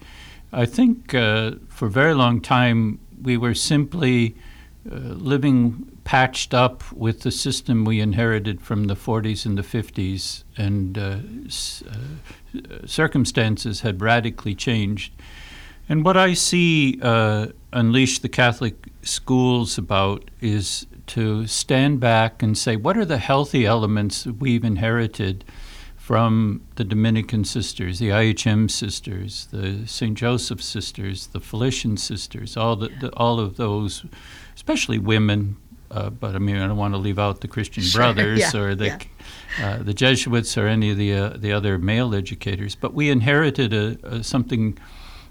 [0.53, 4.37] I think uh, for a very long time we were simply
[4.91, 10.45] uh, living patched up with the system we inherited from the 40s and the 50s,
[10.59, 11.17] and uh,
[12.87, 15.15] circumstances had radically changed.
[15.89, 17.01] And what I see
[17.73, 23.67] unleash the Catholic schools about is to stand back and say, what are the healthy
[23.67, 25.45] elements that we've inherited
[25.97, 30.17] from the Dominican sisters, the IHM sisters, the St.
[30.17, 34.05] Joseph sisters, the Felician sisters, all, the, the all of those,
[34.55, 35.57] especially women,
[35.91, 38.61] uh, but I mean, I don't want to leave out the Christian sure, Brothers yeah,
[38.61, 38.99] or the, yeah.
[39.63, 42.75] uh, the Jesuits or any of the, uh, the other male educators.
[42.75, 44.79] But we inherited a, a something,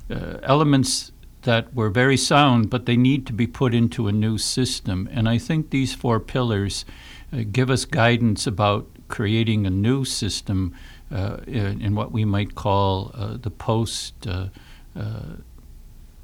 [0.10, 1.13] uh, elements
[1.44, 5.10] that were very sound, but they need to be put into a new system.
[5.12, 6.86] And I think these four pillars
[7.32, 10.74] uh, give us guidance about creating a new system
[11.12, 14.26] uh, in, in, what we might call uh, the post.
[14.26, 14.48] Uh,
[14.96, 15.38] uh,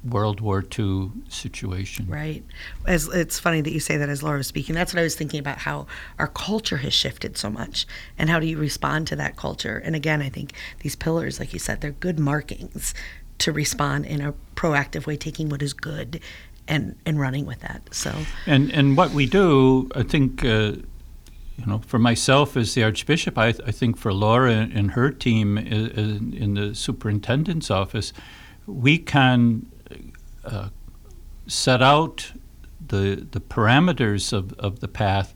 [0.02, 2.06] World War II situation.
[2.08, 2.42] Right.
[2.86, 4.74] As it's funny that you say that as Laura was speaking.
[4.74, 5.86] That's what I was thinking about how
[6.18, 9.76] our culture has shifted so much and how do you respond to that culture?
[9.76, 12.94] And again, I think these pillars, like you said, they're good markings
[13.40, 16.20] to respond in a proactive way, taking what is good
[16.68, 17.82] and and running with that.
[17.92, 18.14] So
[18.46, 20.44] and and what we do, I think.
[20.44, 20.72] Uh,
[21.58, 25.58] you know, for myself as the Archbishop, I, I think for Laura and her team
[25.58, 28.14] in, in the superintendent's office,
[28.66, 29.66] we can
[30.42, 30.70] uh,
[31.46, 32.32] set out
[32.88, 35.34] the the parameters of, of the path,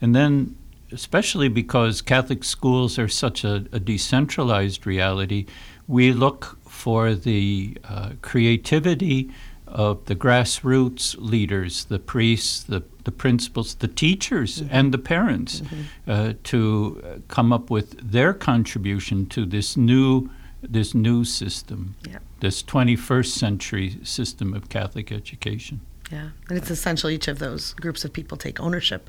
[0.00, 0.56] and then
[0.92, 5.44] especially because Catholic schools are such a, a decentralized reality,
[5.86, 9.30] we look for the uh, creativity
[9.66, 14.76] of the grassroots leaders, the priests, the, the principals, the teachers, mm-hmm.
[14.76, 16.10] and the parents mm-hmm.
[16.10, 20.30] uh, to come up with their contribution to this new
[20.62, 22.18] this new system, yeah.
[22.40, 25.80] this 21st century system of Catholic education.
[26.10, 29.08] Yeah, and it's essential each of those groups of people take ownership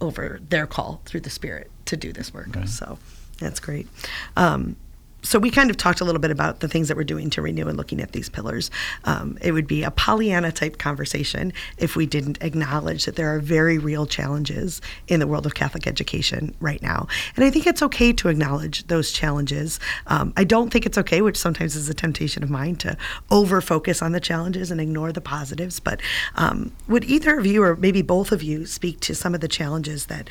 [0.00, 2.54] over their call through the Spirit to do this work.
[2.54, 2.68] Right.
[2.68, 2.98] So
[3.38, 3.88] that's great.
[4.36, 4.76] Um,
[5.22, 7.42] so we kind of talked a little bit about the things that we're doing to
[7.42, 8.70] renew and looking at these pillars.
[9.04, 13.40] Um, it would be a Pollyanna type conversation if we didn't acknowledge that there are
[13.40, 17.08] very real challenges in the world of Catholic education right now.
[17.36, 19.80] And I think it's okay to acknowledge those challenges.
[20.06, 22.96] Um, I don't think it's okay, which sometimes is a temptation of mine, to
[23.30, 25.80] over focus on the challenges and ignore the positives.
[25.80, 26.00] But
[26.36, 29.48] um, would either of you, or maybe both of you, speak to some of the
[29.48, 30.30] challenges that?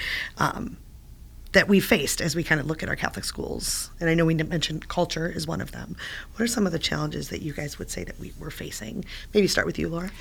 [1.57, 3.89] That we faced as we kind of look at our Catholic schools?
[3.99, 5.95] And I know we mentioned culture is one of them.
[6.33, 9.05] What are some of the challenges that you guys would say that we were facing?
[9.33, 10.11] Maybe start with you, Laura.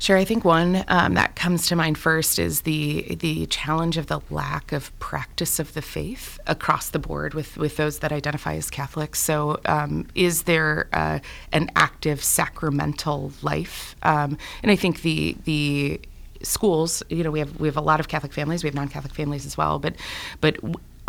[0.00, 0.16] Sure.
[0.16, 4.20] I think one um, that comes to mind first is the the challenge of the
[4.30, 8.68] lack of practice of the faith across the board with with those that identify as
[8.68, 9.20] Catholics.
[9.20, 11.20] So, um, is there uh,
[11.52, 13.94] an active sacramental life?
[14.02, 16.00] Um, and I think the the
[16.42, 19.14] schools, you know, we have we have a lot of Catholic families, we have non-Catholic
[19.14, 19.94] families as well, but
[20.40, 20.58] but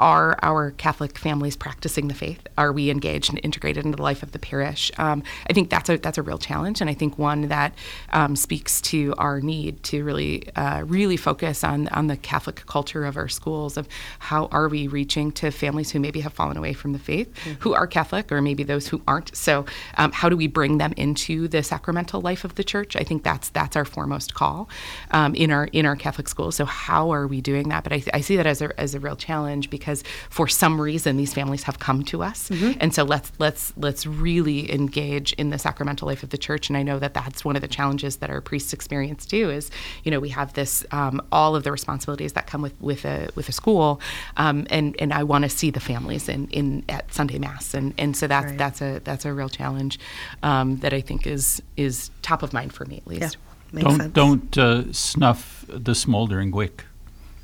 [0.01, 2.41] are our Catholic families practicing the faith?
[2.57, 4.91] Are we engaged and integrated into the life of the parish?
[4.97, 7.73] Um, I think that's a that's a real challenge, and I think one that
[8.09, 13.05] um, speaks to our need to really uh, really focus on on the Catholic culture
[13.05, 13.87] of our schools of
[14.17, 17.61] how are we reaching to families who maybe have fallen away from the faith, mm-hmm.
[17.61, 19.35] who are Catholic, or maybe those who aren't.
[19.35, 19.65] So,
[19.97, 22.95] um, how do we bring them into the sacramental life of the church?
[22.95, 24.67] I think that's that's our foremost call
[25.11, 26.55] um, in our in our Catholic schools.
[26.55, 27.83] So, how are we doing that?
[27.83, 30.79] But I, I see that as a as a real challenge because because for some
[30.79, 32.77] reason these families have come to us, mm-hmm.
[32.79, 36.69] and so let's let's let's really engage in the sacramental life of the church.
[36.69, 39.49] And I know that that's one of the challenges that our priests experience too.
[39.49, 39.69] Is
[40.03, 43.29] you know we have this um, all of the responsibilities that come with with a
[43.35, 43.99] with a school,
[44.37, 47.93] um, and and I want to see the families in in at Sunday mass, and
[47.97, 48.57] and so that's right.
[48.57, 49.99] that's a that's a real challenge
[50.43, 53.37] um, that I think is is top of mind for me at least.
[53.73, 53.81] Yeah.
[53.83, 54.13] don't sense.
[54.13, 56.85] don't uh, snuff the smoldering wick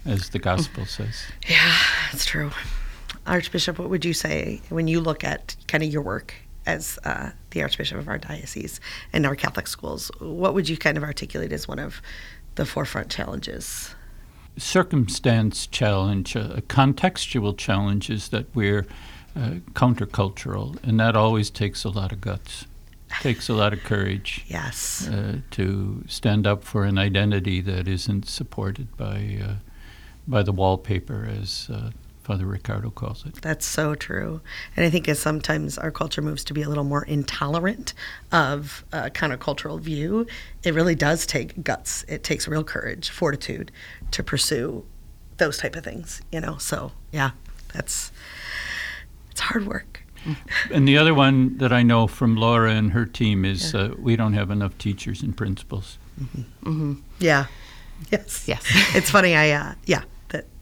[0.08, 1.26] as the gospel says.
[1.48, 1.76] Yeah,
[2.12, 2.52] that's true.
[3.26, 6.34] Archbishop, what would you say when you look at kind of your work
[6.66, 8.80] as uh, the Archbishop of our diocese
[9.14, 10.10] and our Catholic schools?
[10.20, 12.02] What would you kind of articulate as one of
[12.56, 13.94] the forefront challenges?
[14.58, 18.88] Circumstance challenge, a contextual challenge is that we're
[19.36, 22.66] uh, countercultural, and that always takes a lot of guts.
[23.22, 24.44] takes a lot of courage.
[24.48, 25.08] Yes.
[25.08, 29.54] Uh, to stand up for an identity that isn't supported by uh,
[30.28, 31.92] by the wallpaper, as uh,
[32.28, 33.36] Father Riccardo calls it.
[33.36, 34.42] That's so true.
[34.76, 37.94] And I think as sometimes our culture moves to be a little more intolerant
[38.34, 40.28] of a kind of cultural view,
[40.62, 42.04] it really does take guts.
[42.10, 43.72] It takes real courage, fortitude
[44.12, 44.84] to pursue
[45.38, 46.58] those type of things, you know.
[46.58, 47.32] So, yeah,
[47.74, 48.12] that's
[49.32, 50.04] it's hard work.
[50.74, 53.80] And the other one that I know from Laura and her team is yeah.
[53.80, 55.98] uh, we don't have enough teachers and principals.
[56.20, 56.70] Mm-hmm.
[56.70, 56.94] Mm-hmm.
[57.20, 57.46] Yeah.
[58.12, 58.46] Yes.
[58.46, 58.64] Yes.
[58.94, 59.34] it's funny.
[59.34, 60.04] I uh, yeah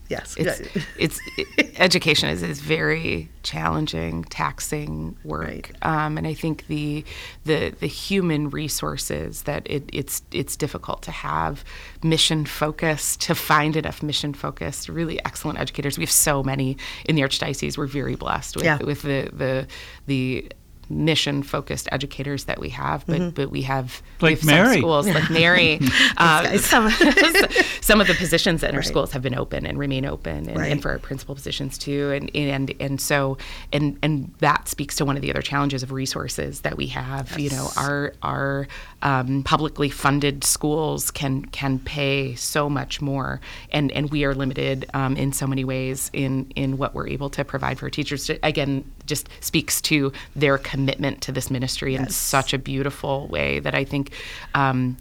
[0.10, 0.36] yes.
[0.38, 0.62] It's,
[0.98, 5.46] it's it, education is, is very challenging taxing work.
[5.48, 5.72] Right.
[5.84, 7.04] um, and i think the
[7.44, 11.64] the the human resources that it, it's it's difficult to have
[12.04, 15.98] mission focused to find enough mission focused really excellent educators.
[15.98, 17.78] We have so many in the archdiocese.
[17.78, 18.78] We're very blessed with, yeah.
[18.78, 19.68] with the the
[20.06, 20.52] the
[20.90, 23.30] mission focused educators that we have, but mm-hmm.
[23.30, 25.80] but we have like we have Mary schools like Mary.
[26.18, 26.90] uh, some
[27.82, 28.86] some of the positions in our right.
[28.86, 30.72] schools have been open and remain open, and, right.
[30.72, 32.12] and, for our principal positions too.
[32.12, 33.38] And and and so
[33.74, 37.32] and and that speaks to one of the other challenges of resources that we have.
[37.32, 37.40] Yes.
[37.40, 38.68] You know, our our
[39.02, 44.86] um, publicly funded schools can can pay so much more, and and we are limited
[44.94, 48.30] um, in so many ways in in what we're able to provide for teachers.
[48.44, 52.02] Again, just speaks to their commitment to this ministry yes.
[52.02, 54.12] in such a beautiful way that I think
[54.54, 54.98] um,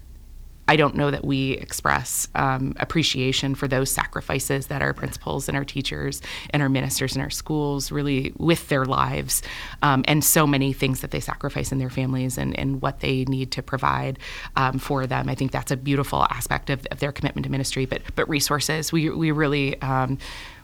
[0.66, 5.56] I don't know that we express um, appreciation for those sacrifices that our principals and
[5.56, 9.42] our teachers and our ministers in our schools really with their lives
[9.82, 13.24] um, and so many things that they sacrifice in their families and, and what they
[13.26, 14.18] need to provide
[14.56, 15.28] um, for them.
[15.28, 17.84] I think that's a beautiful aspect of, of, their commitment to ministry.
[17.84, 20.18] But but resources, we we really um,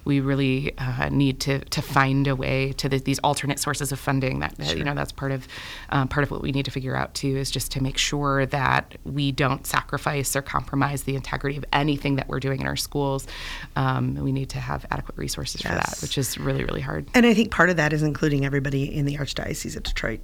[0.05, 3.99] we really uh, need to to find a way to the, these alternate sources of
[3.99, 4.41] funding.
[4.41, 4.77] That sure.
[4.77, 5.47] you know that's part of
[5.91, 8.47] um, part of what we need to figure out too is just to make sure
[8.47, 12.77] that we don't sacrifice or compromise the integrity of anything that we're doing in our
[12.77, 13.27] schools.
[13.77, 15.73] Um, we need to have adequate resources yes.
[15.73, 17.07] for that, which is really really hard.
[17.15, 20.21] And I think part of that is including everybody in the Archdiocese of Detroit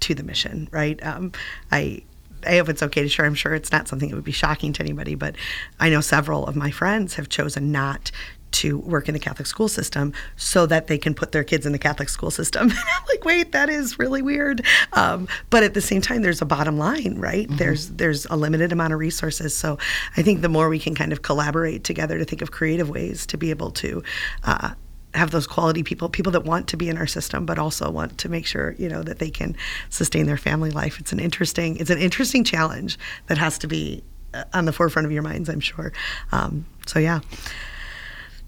[0.00, 1.02] to the mission, right?
[1.04, 1.32] Um,
[1.72, 2.02] I
[2.46, 3.24] I hope it's okay to share.
[3.24, 5.36] I'm sure it's not something that would be shocking to anybody, but
[5.80, 8.10] I know several of my friends have chosen not
[8.54, 11.72] to work in the Catholic school system so that they can put their kids in
[11.72, 12.70] the Catholic school system.
[12.70, 14.64] I'm like, wait, that is really weird.
[14.92, 17.46] Um, but at the same time, there's a bottom line, right?
[17.46, 17.56] Mm-hmm.
[17.56, 19.56] There's there's a limited amount of resources.
[19.56, 19.76] So
[20.16, 23.26] I think the more we can kind of collaborate together to think of creative ways
[23.26, 24.02] to be able to.
[24.44, 24.74] Uh,
[25.14, 28.18] have those quality people, people that want to be in our system, but also want
[28.18, 29.56] to make sure you know that they can
[29.88, 30.98] sustain their family life.
[30.98, 35.06] It's an interesting, it's an interesting challenge that has to be uh, on the forefront
[35.06, 35.92] of your minds, I'm sure.
[36.32, 37.20] Um, so yeah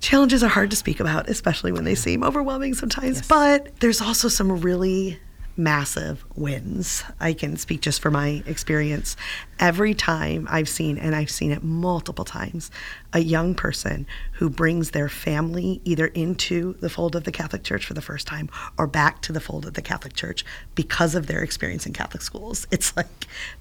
[0.01, 3.19] challenges are hard to speak about, especially when they seem overwhelming sometimes.
[3.19, 3.29] Yes.
[3.29, 5.19] But there's also some really
[5.57, 7.03] massive wins.
[7.19, 9.17] I can speak just for my experience.
[9.59, 12.71] Every time I've seen, and I've seen it multiple times,
[13.13, 17.87] a young person who brings their family either into the fold of the Catholic Church
[17.87, 21.27] for the first time or back to the fold of the Catholic Church because of
[21.27, 22.67] their experience in Catholic schools.
[22.77, 23.07] It's like,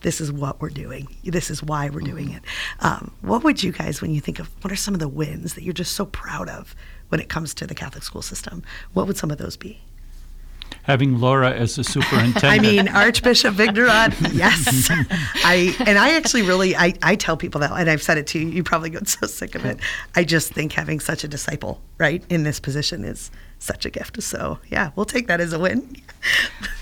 [0.02, 1.08] this is what we're doing.
[1.24, 2.41] This is why we're doing it.
[2.82, 5.54] Um, what would you guys, when you think of what are some of the wins
[5.54, 6.76] that you're just so proud of
[7.08, 9.80] when it comes to the Catholic school system, what would some of those be?
[10.86, 12.44] Having Laura as the superintendent.
[12.44, 14.88] I mean, Archbishop Vigneron, yes.
[14.92, 18.40] I and I actually really I, I tell people that, and I've said it to
[18.40, 18.48] you.
[18.48, 19.80] You probably get so sick of it.
[20.16, 24.22] I just think having such a disciple, right, in this position is such a gift.
[24.22, 25.96] So yeah, we'll take that as a win.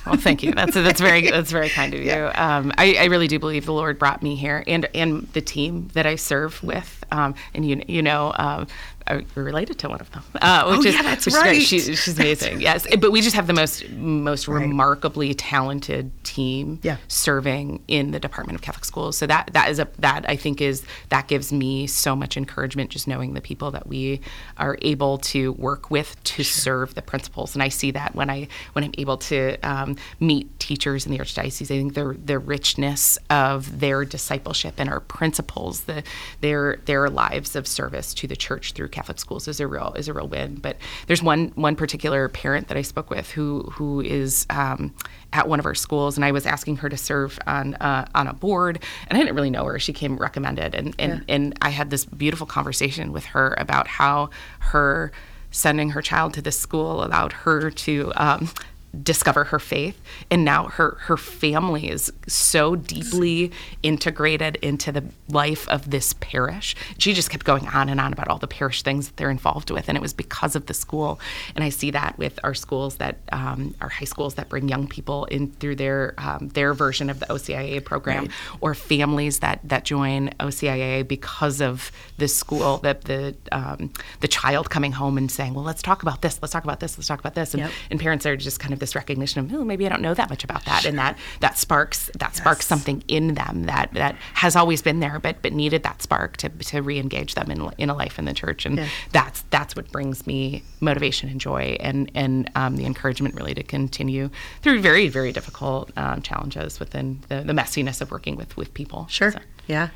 [0.05, 0.51] well, thank you.
[0.53, 2.07] That's that's very that's very kind of you.
[2.07, 2.57] Yeah.
[2.57, 5.89] Um, I, I, really do believe the Lord brought me here, and and the team
[5.93, 8.33] that I serve with, um, and you you know.
[8.37, 8.67] Um,
[9.09, 11.61] we're related to one of them, uh, which oh, is yeah, that's which right.
[11.61, 12.61] She, she's amazing.
[12.61, 14.61] yes, but we just have the most most right.
[14.61, 16.97] remarkably talented team yeah.
[17.07, 19.17] serving in the Department of Catholic Schools.
[19.17, 22.89] So that that is a that I think is that gives me so much encouragement
[22.89, 24.21] just knowing the people that we
[24.57, 26.61] are able to work with to sure.
[26.61, 30.59] serve the principals, and I see that when I when I'm able to um, meet
[30.59, 31.63] teachers in the archdiocese.
[31.65, 36.03] I think the the richness of their discipleship and our principals, the
[36.41, 40.07] their their lives of service to the church through Catholic schools is a real is
[40.07, 40.55] a real win.
[40.55, 40.77] But
[41.07, 44.93] there's one one particular parent that I spoke with who who is um,
[45.33, 48.27] at one of our schools, and I was asking her to serve on uh, on
[48.27, 49.79] a board, and I didn't really know her.
[49.79, 51.35] She came recommended, and and, yeah.
[51.35, 54.29] and I had this beautiful conversation with her about how
[54.59, 55.11] her
[55.51, 58.49] sending her child to this school allowed her to um,
[59.01, 65.67] discover her faith and now her her family is so deeply integrated into the life
[65.69, 69.07] of this parish she just kept going on and on about all the parish things
[69.07, 71.19] that they're involved with and it was because of the school
[71.55, 74.87] and i see that with our schools that um, our high schools that bring young
[74.87, 78.31] people in through their um, their version of the ocia program right.
[78.61, 84.69] or families that that join ocia because of this school that the um, the child
[84.69, 87.19] coming home and saying well let's talk about this let's talk about this let's talk
[87.19, 87.71] about this and, yep.
[87.89, 90.29] and parents are just kind of this recognition of oh maybe I don't know that
[90.29, 92.37] much about that and that that sparks that yes.
[92.37, 96.35] sparks something in them that that has always been there but but needed that spark
[96.37, 98.87] to to re-engage them in in a life in the church and yeah.
[99.13, 103.63] that's that's what brings me motivation and joy and and um, the encouragement really to
[103.63, 104.29] continue
[104.61, 109.07] through very very difficult um, challenges within the, the messiness of working with with people
[109.09, 109.39] sure so.
[109.67, 109.87] yeah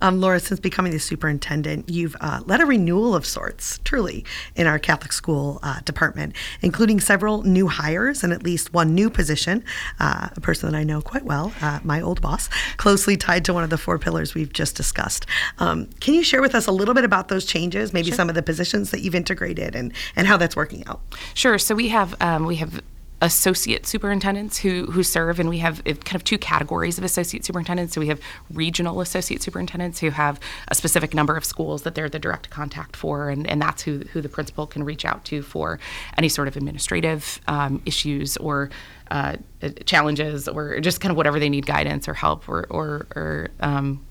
[0.00, 4.24] um, Laura, since becoming the superintendent, you've uh, led a renewal of sorts, truly,
[4.56, 9.10] in our Catholic school uh, department, including several new hires and at least one new
[9.10, 9.64] position,
[9.98, 13.54] uh, a person that I know quite well, uh, my old boss, closely tied to
[13.54, 15.26] one of the four pillars we've just discussed.
[15.58, 18.16] Um, can you share with us a little bit about those changes, maybe sure.
[18.16, 21.00] some of the positions that you've integrated and, and how that's working out?
[21.34, 21.58] Sure.
[21.58, 22.82] So we have um, we have
[23.22, 27.94] associate superintendents who who serve, and we have kind of two categories of associate superintendents.
[27.94, 28.20] So we have
[28.52, 32.96] regional associate superintendents who have a specific number of schools that they're the direct contact
[32.96, 35.78] for, and, and that's who who the principal can reach out to for
[36.16, 38.70] any sort of administrative um, issues or
[39.10, 39.36] uh,
[39.84, 44.04] challenges or just kind of whatever they need guidance or help or or, or um,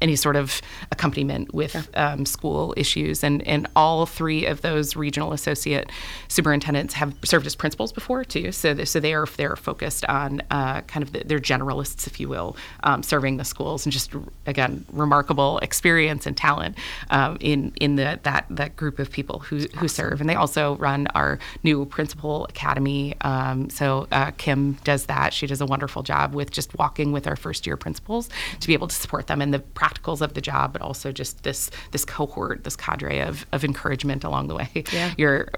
[0.00, 0.60] any sort of
[0.92, 2.12] accompaniment with yeah.
[2.12, 3.24] um, school issues.
[3.24, 5.90] And, and all three of those regional associate
[6.28, 8.52] superintendents have served as principals before too.
[8.52, 12.20] So they, so they are they're focused on uh, kind of the, they're generalists, if
[12.20, 14.12] you will, um, serving the schools and just
[14.46, 16.76] again remarkable experience and talent
[17.10, 19.88] um, in in the that that group of people who who awesome.
[19.88, 20.20] serve.
[20.20, 23.14] And they also run our new principal academy.
[23.22, 25.32] Um, so uh, Kim does that.
[25.32, 28.28] She does a wonderful job with just walking with our first year principals
[28.60, 29.58] to be able to support them in the
[29.88, 34.24] practicals of the job, but also just this this cohort, this cadre of, of encouragement
[34.24, 34.84] along the way.
[34.92, 35.12] Yeah.
[35.16, 35.48] You're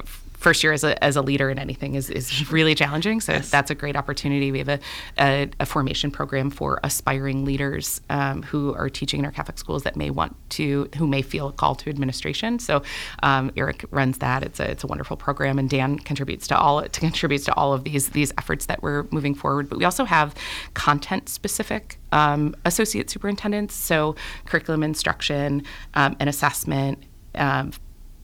[0.41, 3.21] first year as a, as a leader in anything is, is really challenging.
[3.21, 3.51] So yes.
[3.51, 4.51] that's a great opportunity.
[4.51, 4.81] We have a,
[5.19, 9.83] a, a formation program for aspiring leaders um, who are teaching in our Catholic schools
[9.83, 12.59] that may want to, who may feel a call to administration.
[12.59, 12.83] So
[13.23, 14.43] um, Eric runs that.
[14.43, 17.75] It's a, it's a wonderful program, and Dan contributes to all to contributes to all
[17.75, 19.69] of these these efforts that we're moving forward.
[19.69, 20.35] But we also have
[20.73, 24.17] content specific um, associate superintendents, so
[24.47, 25.65] curriculum instruction
[25.95, 27.05] um, and assessment.
[27.35, 27.73] Um,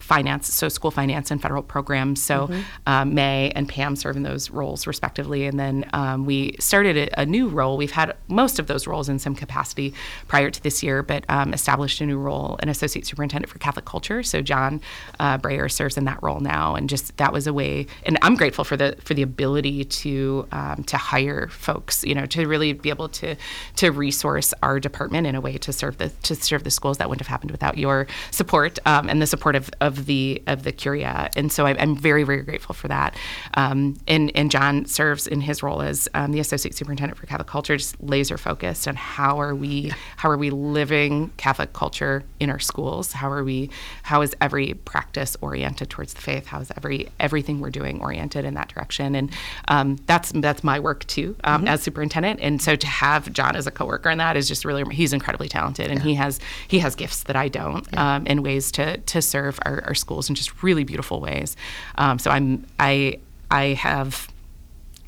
[0.07, 2.23] finance, so school finance and federal programs.
[2.23, 2.61] So mm-hmm.
[2.85, 5.45] um, May and Pam serve in those roles respectively.
[5.45, 7.75] And then um, we started a, a, new role.
[7.75, 9.93] We've had most of those roles in some capacity
[10.29, 13.83] prior to this year, but um, established a new role, an associate superintendent for Catholic
[13.83, 14.23] culture.
[14.23, 14.79] So John
[15.19, 17.85] uh, Brayer serves in that role now, and just that was a way.
[18.05, 22.25] And I'm grateful for the for the ability to um, to hire folks, you know,
[22.27, 23.35] to really be able to
[23.75, 27.09] to resource our department in a way to serve the to serve the schools that
[27.09, 30.63] wouldn't have happened without your support um, and the support of, of of the of
[30.63, 33.15] the curia, and so I, I'm very very grateful for that.
[33.55, 37.47] Um, and and John serves in his role as um, the associate superintendent for Catholic
[37.47, 42.49] culture, just laser focused on how are we how are we living Catholic culture in
[42.49, 43.11] our schools?
[43.13, 43.69] How are we
[44.03, 46.47] how is every practice oriented towards the faith?
[46.47, 49.15] How is every everything we're doing oriented in that direction?
[49.15, 49.31] And
[49.67, 51.67] um, that's that's my work too um, Mm-hmm.
[51.69, 52.39] as superintendent.
[52.39, 55.47] And so to have John as a coworker in that is just really he's incredibly
[55.49, 59.21] talented, and he has he has gifts that I don't um, in ways to to
[59.21, 61.55] serve our, our schools in just really beautiful ways.
[61.97, 63.19] Um, so I'm I
[63.49, 64.29] I have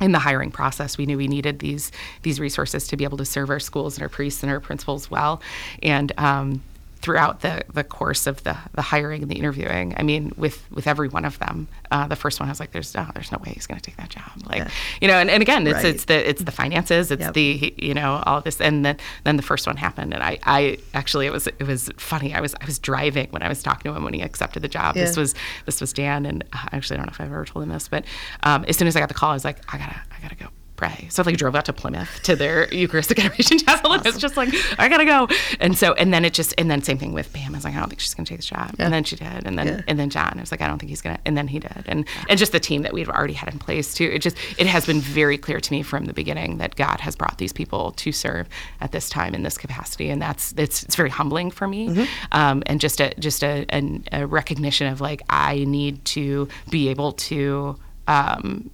[0.02, 3.26] in the hiring process, we knew we needed these these resources to be able to
[3.26, 5.42] serve our schools and our priests and our principals well.
[5.84, 6.62] And um,
[7.02, 10.86] throughout the, the course of the, the hiring and the interviewing, I mean, with, with
[10.86, 13.38] every one of them, uh, the first one I was like, "There's no, there's no
[13.38, 14.68] way he's going to take that job." Like,
[15.02, 15.86] you know, and, and again, it's Right.
[15.86, 17.34] it's the it's the finances, it's Yep.
[17.34, 20.78] the you know all this, and then then the first one happened, and I I
[20.94, 22.36] actually it was it was funny.
[22.36, 24.68] I was I was driving when I was talking to him when he accepted the
[24.68, 24.96] job.
[24.96, 25.34] This was
[25.66, 27.88] this was Dan, and uh, actually I don't know if I've ever told him this,
[27.88, 28.04] but
[28.44, 30.36] um, as soon as I got the call, I was like, I gotta I gotta
[30.36, 30.48] go
[30.80, 31.08] pray.
[31.10, 34.38] So I like drove out to Plymouth to their Eucharistic Adoration Chapel, and it's just
[34.38, 34.50] like
[34.80, 35.28] I gotta go.
[35.60, 37.54] And so and then it just and then same thing with Pam.
[37.54, 39.46] I was like, I don't think she's gonna take this job, and then she did,
[39.46, 39.82] and then Yeah.
[39.88, 40.34] and then John.
[40.38, 42.54] I was like, I don't think he's gonna, and then he did, and and just
[42.54, 44.06] the team that we've already had in place too.
[44.06, 47.16] It just it has been very clear to me from the beginning that God has
[47.16, 48.48] brought these people to serve
[48.80, 52.64] at this time in this capacity, and that's it's it's very humbling for me, um,
[52.68, 57.12] and just a just a, an, a recognition of like I need to be able
[57.30, 57.76] to.
[58.08, 58.72] Um,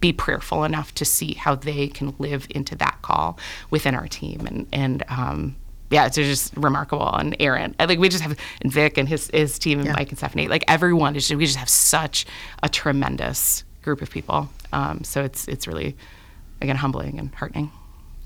[0.00, 3.38] be prayerful enough to see how they can live into that call
[3.70, 5.56] within our team and and um
[5.92, 7.12] yeah, it's just remarkable.
[7.16, 9.94] And Aaron, I think we just have and Vic and his his team and Yeah.
[9.96, 10.46] Mike and Stephanie.
[10.46, 12.26] Like everyone is, just, we just have such
[12.62, 14.48] a tremendous group of people.
[14.72, 15.96] Um, so it's it's really
[16.62, 17.72] again humbling and heartening.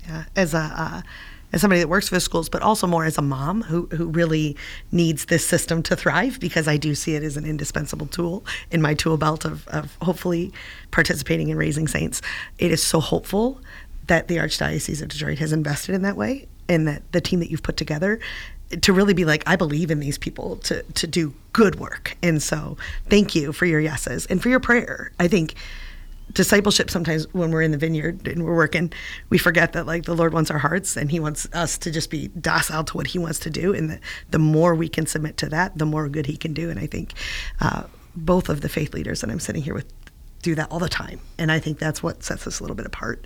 [0.07, 1.01] yeah, as a uh,
[1.53, 4.55] as somebody that works for schools, but also more as a mom who who really
[4.91, 8.81] needs this system to thrive because I do see it as an indispensable tool in
[8.81, 10.51] my tool belt of, of hopefully
[10.91, 12.21] participating in raising saints.
[12.57, 13.61] It is so hopeful
[14.07, 17.49] that the Archdiocese of Detroit has invested in that way, and that the team that
[17.49, 18.19] you've put together
[18.81, 22.17] to really be like, I believe in these people to to do good work.
[22.21, 22.77] And so,
[23.09, 25.11] thank you for your yeses and for your prayer.
[25.19, 25.55] I think
[26.33, 28.91] discipleship sometimes when we're in the vineyard and we're working
[29.29, 32.09] we forget that like the lord wants our hearts and he wants us to just
[32.09, 33.73] be docile to what he wants to do.
[33.73, 33.99] And the,
[34.31, 36.69] the more we can submit to that the more good he can do.
[36.69, 37.13] And i think
[37.61, 37.83] uh,
[38.15, 39.91] both of the faith leaders that i'm sitting here with
[40.41, 41.19] do that all the time.
[41.37, 43.25] And i think that's what sets us a little bit apart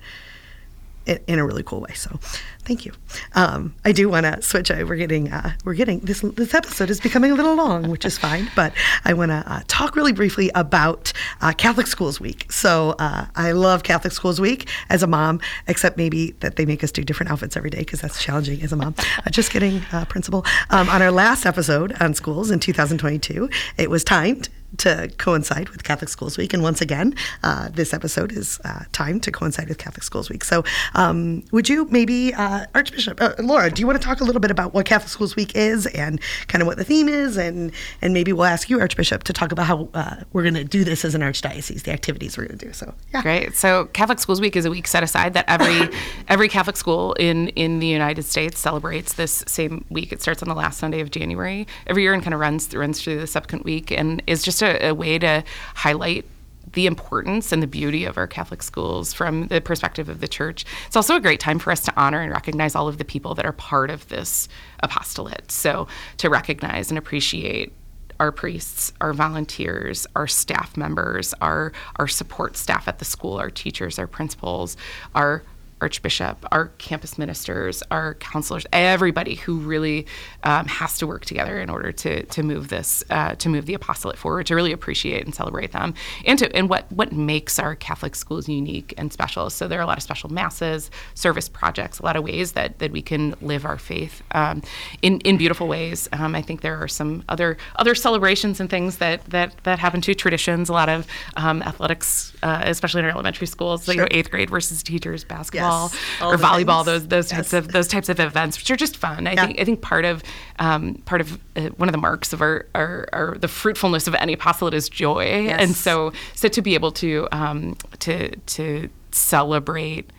[1.10, 1.92] in, a really cool way.
[1.94, 2.18] So,
[2.60, 2.92] thank you.
[3.34, 4.70] Um, I do want to switch.
[4.70, 8.18] We're getting uh, we're getting this this episode is becoming a little long, which is
[8.18, 8.48] fine.
[8.60, 12.50] But I want to uh, talk really briefly about uh, Catholic Schools Week.
[12.52, 16.84] So uh, I love Catholic Schools Week as a mom, except maybe that they make
[16.84, 18.94] us do different outfits every day because that's challenging as a mom.
[19.24, 20.44] Uh, just kidding, uh, principal.
[20.68, 23.48] Um, on our last episode on schools in 2022,
[23.78, 26.52] it was timed to coincide with Catholic Schools Week.
[26.52, 30.44] And once again, uh, this episode is uh, timed to coincide with Catholic Schools Week.
[30.44, 30.64] So,
[30.94, 34.40] um, would you maybe, uh, Archbishop uh, Laura, do you want to talk a little
[34.40, 37.36] bit about what Catholic Schools Week is and kind of what the theme is?
[37.36, 40.64] And, and maybe we'll ask you, Archbishop, to talk about how uh, we're going to
[40.64, 42.72] do this as an archdiocese, the activities we're going to do.
[42.72, 43.22] So, yeah.
[43.22, 43.54] Great.
[43.56, 45.88] So Catholic Schools Week is a week set aside that every
[46.28, 50.12] every Catholic school in in the United States celebrates this same week.
[50.12, 53.00] It starts on the last Sunday of January every year and kind of runs runs
[53.00, 55.44] through the subsequent week and is just a, a way to
[55.74, 56.24] highlight
[56.72, 60.64] the importance and the beauty of our Catholic schools from the perspective of the church.
[60.86, 63.34] It's also a great time for us to honor and recognize all of the people
[63.34, 64.48] that are part of this
[64.80, 65.50] apostolate.
[65.50, 65.88] So
[66.18, 67.72] to recognize and appreciate
[68.20, 73.50] our priests, our volunteers, our staff members, our our support staff at the school, our
[73.50, 74.76] teachers, our principals,
[75.14, 75.42] our
[75.80, 80.06] archbishop, our campus ministers, our counselors, everybody who really
[80.44, 83.74] um, has to work together in order to to move this uh, to move the
[83.74, 84.46] apostolate forward.
[84.46, 85.94] To really appreciate and celebrate them,
[86.26, 89.50] and to and what what makes our Catholic schools unique and special.
[89.50, 92.78] So there are a lot of special masses, service projects, a lot of ways that
[92.78, 94.62] that we can live our faith um,
[95.02, 96.08] in in beautiful ways.
[96.12, 100.00] Um, I think there are some other other celebrations and things that that that happen
[100.02, 101.06] to Traditions, a lot of
[101.36, 103.84] um, athletics, uh, especially in our elementary schools.
[103.84, 106.84] So, you know, eighth grade versus teachers basketball Yes, or volleyball.
[106.84, 107.06] things.
[107.06, 109.26] Those those types of those types of events, which are just fun.
[109.26, 109.46] I Yeah.
[109.46, 110.22] think I think part of
[110.58, 114.14] um, part of uh, one of the marks of our, our, our the fruitfulness of
[114.14, 120.10] any apostolate is joy, and so so to be able to um, to to celebrate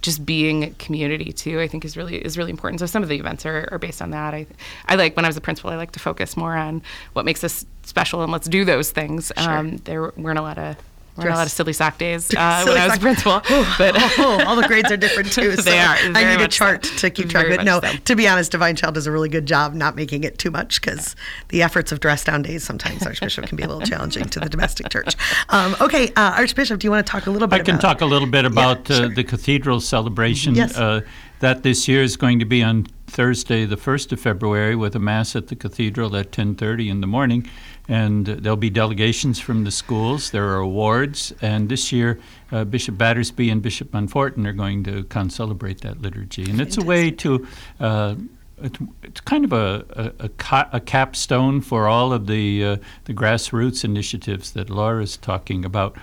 [0.00, 2.78] just being a community too, I think is really is really important.
[2.78, 4.32] So some of the events are, are based on that.
[4.34, 4.46] I
[4.86, 6.82] I like when I was a principal, I like to focus more on
[7.14, 9.32] what makes us special and let's do those things.
[9.36, 10.76] Um, there weren't a lot of
[11.18, 13.42] We're a lot of silly sock days uh, Silly when I was sock- principal.
[13.78, 15.56] But oh, all the grades are different too.
[15.56, 16.96] They so are, I need a chart so.
[16.98, 17.64] to keep track Very of it.
[17.64, 17.92] No, so.
[17.92, 20.80] to be honest, Divine Child does a really good job not making it too much
[20.80, 21.16] because
[21.48, 24.48] the efforts of dress down days sometimes Archbishop can be a little challenging to the
[24.48, 25.16] domestic church.
[25.48, 27.60] Um, okay, uh, Archbishop, do you want to talk a little bit?
[27.60, 29.08] I can about, talk a little bit about uh, sure.
[29.08, 30.54] the cathedral celebration.
[30.54, 30.76] Yes.
[30.76, 31.02] Uh,
[31.40, 32.86] that this year is going to be on
[33.22, 37.06] Thursday, the first of February, with a mass at the cathedral at 10:30 in the
[37.08, 37.44] morning,
[37.88, 40.30] and there'll be delegations from the schools.
[40.30, 42.20] There are awards, and this year
[42.52, 46.84] uh, Bishop Battersby and Bishop Monforton are going to con-celebrate that liturgy, and it's a
[46.84, 47.44] way to.
[47.80, 48.14] Uh,
[48.62, 49.84] it- it's kind of a,
[50.20, 55.16] a, a, ca- a capstone for all of the uh, the grassroots initiatives that Laura's
[55.16, 55.96] talking about.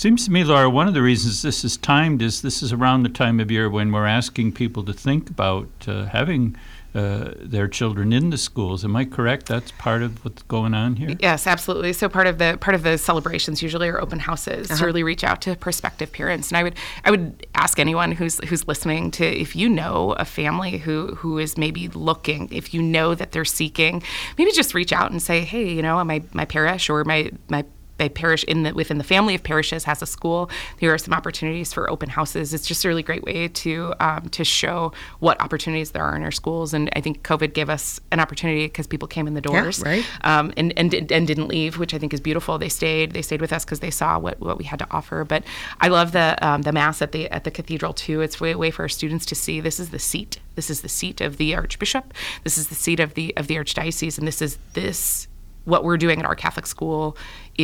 [0.00, 3.02] Seems to me, Laura, one of the reasons this is timed is this is around
[3.02, 6.56] the time of year when we're asking people to think about uh, having
[6.94, 8.82] uh, their children in the schools.
[8.82, 9.44] Am I correct?
[9.44, 11.16] That's part of what's going on here.
[11.20, 11.92] Yes, absolutely.
[11.92, 15.22] So part of the part of the celebrations usually are open houses to really reach
[15.22, 16.48] out to prospective parents.
[16.48, 20.24] And I would I would ask anyone who's who's listening to if you know a
[20.24, 24.02] family who who is maybe looking, if you know that they're seeking,
[24.38, 27.66] maybe just reach out and say, hey, you know, my my parish or my my
[28.00, 30.50] my parish in the within the family of parishes has a school.
[30.78, 32.52] Here are some opportunities for open houses.
[32.52, 36.22] It's just a really great way to um, to show what opportunities there are in
[36.22, 36.74] our schools.
[36.74, 40.04] And I think COVID gave us an opportunity because people came in the doors right.
[40.22, 42.58] um, and, and and didn't leave, which I think is beautiful.
[42.58, 43.12] They stayed.
[43.12, 45.24] They stayed with us because they saw what, what we had to offer.
[45.24, 45.44] But
[45.80, 48.22] I love the um, the mass at the at the cathedral too.
[48.22, 50.40] It's a way for our students to see this is the seat.
[50.54, 52.14] This is the seat of the archbishop.
[52.44, 55.28] This is the seat of the of the archdiocese, and this is this
[55.64, 57.16] what we're doing at our Catholic school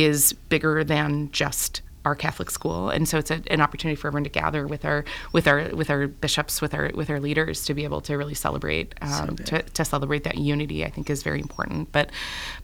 [0.03, 4.23] is bigger than just our Catholic school, and so it's a, an opportunity for everyone
[4.23, 7.73] to gather with our with our with our bishops, with our with our leaders, to
[7.73, 10.85] be able to really celebrate um, to, to celebrate that unity.
[10.85, 11.91] I think is very important.
[11.91, 12.11] But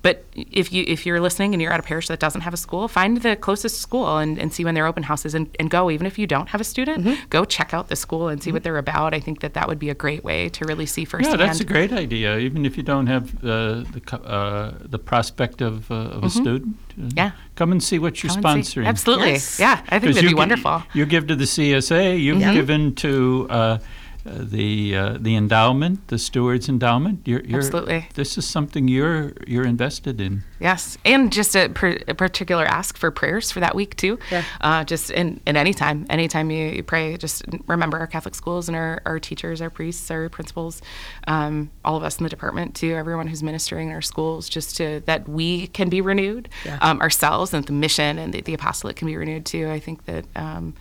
[0.02, 2.58] but if you if you're listening and you're at a parish that doesn't have a
[2.58, 5.92] school, find the closest school and, and see when they're open houses and, and go.
[5.92, 7.28] Even if you don't have a student, Mm-hmm.
[7.30, 9.14] go check out the school and see what they're about.
[9.14, 11.38] I think that that would be a great way to really see firsthand.
[11.38, 12.38] Yeah, that's a great idea.
[12.38, 16.78] Even if you don't have uh, the uh, the prospect of, uh, of a student,
[16.93, 16.93] Mm-hmm.
[16.98, 17.32] Yeah.
[17.56, 18.86] come and see what you're Come sponsoring.
[18.86, 19.32] Absolutely.
[19.32, 19.60] Yes.
[19.60, 20.84] Yeah, I think that'd be gi- wonderful.
[20.94, 22.22] You give to the CSA.
[22.22, 23.78] You've given to uh,
[24.26, 27.20] uh, the uh, the endowment, the stewards endowment.
[27.26, 28.08] You're, you're, Absolutely.
[28.14, 30.44] This is something you're you're invested in.
[30.62, 34.18] Yes, and just a, per, a particular ask for prayers for that week too.
[34.32, 34.44] Yeah.
[34.62, 38.70] Uh, just in, in any time, anytime you, you pray, just remember our Catholic schools
[38.70, 40.82] and our, our teachers, our priests, our principals,
[41.28, 44.78] um, all of us in the department too, everyone who's ministering in our schools, just
[44.78, 46.78] to that we can be renewed Yeah.
[46.82, 49.70] um, ourselves and the mission and the, the apostolate can be renewed too.
[49.70, 50.26] I think that.
[50.36, 50.76] Um,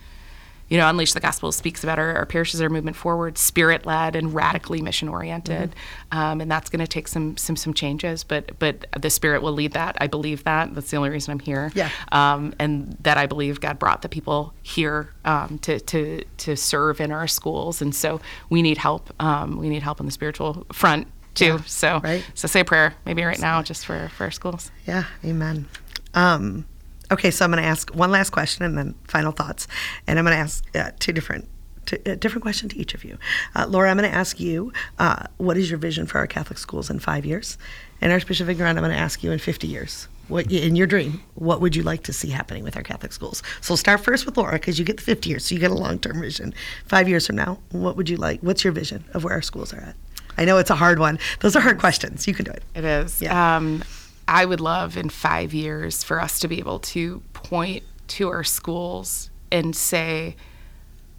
[0.69, 4.15] you know, Unleash the Gospel speaks about our, our parishes are movement forward, spirit led,
[4.15, 6.17] and radically mission oriented, Mm-hmm.
[6.17, 8.23] um, and that's going to take some some some changes.
[8.23, 9.97] But but the Spirit will lead that.
[9.99, 10.73] I believe that.
[10.73, 11.71] That's the only reason I'm here.
[11.75, 11.89] Yeah.
[12.11, 16.99] Um, and that I believe God brought the people here um, to to to serve
[17.01, 19.13] in our schools, and so we need help.
[19.21, 21.45] Um, we need help on the spiritual front too.
[21.45, 22.25] Yeah, so right.
[22.33, 24.71] so say a prayer maybe right now just for for our schools.
[24.87, 25.67] Yeah, amen.
[26.15, 26.65] Um,
[27.11, 29.67] okay, so I'm going to ask one last question and then final thoughts,
[30.07, 31.47] and I'm going to ask uh, two different.
[31.85, 33.17] Two, a different question to each of you.
[33.55, 36.57] Uh, Laura, I'm going to ask you, uh, what is your vision for our Catholic
[36.57, 37.57] schools in five years?
[37.99, 40.07] And Archbishop Vigneron, I'm going to ask you in 50 years.
[40.29, 41.21] What in your dream?
[41.35, 43.43] What would you like to see happening with our Catholic schools?
[43.59, 45.71] So we'll start first with Laura because you get the 50 years, so you get
[45.71, 46.53] a long-term vision.
[46.85, 48.39] Five years from now, what would you like?
[48.39, 49.95] What's your vision of where our schools are at?
[50.37, 51.19] I know it's a hard one.
[51.41, 52.27] Those are hard questions.
[52.27, 52.63] You can do it.
[52.75, 53.21] It is.
[53.21, 53.57] Yeah.
[53.57, 53.83] Um,
[54.27, 58.43] I would love in five years for us to be able to point to our
[58.43, 60.35] schools and say,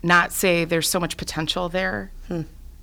[0.03, 2.11] not say there's so much potential there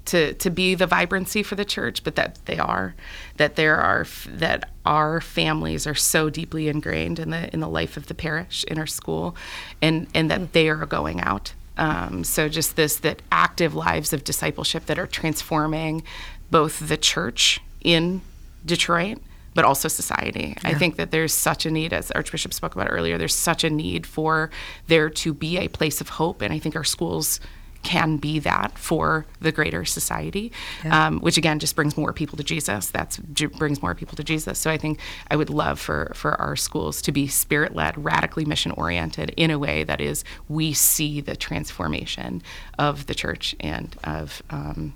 [0.05, 2.95] to, to be the vibrancy for the church, but that they are,
[3.37, 7.97] that there are, that our families are so deeply ingrained in the in the life
[7.97, 9.35] of the parish in our school,
[9.81, 11.53] and and that they are going out.
[11.77, 16.03] Um, so just this that active lives of discipleship that are transforming
[16.49, 18.21] both the church in
[18.65, 19.19] Detroit,
[19.53, 20.55] but also society.
[20.63, 23.69] I think that there's such a need, as Archbishop spoke about earlier, there's such a
[23.69, 24.49] need for
[24.87, 26.41] there to be a place of hope.
[26.41, 27.39] And I think our schools
[27.83, 30.51] can be that for the greater society,
[30.89, 32.89] um, which again just brings more people to Jesus.
[32.89, 34.59] That's j- brings more people to Jesus.
[34.59, 34.99] So I think
[35.29, 39.51] I would love for for our schools to be spirit led, radically mission oriented in
[39.51, 42.43] a way that is we see the transformation
[42.77, 44.93] of the church and of um,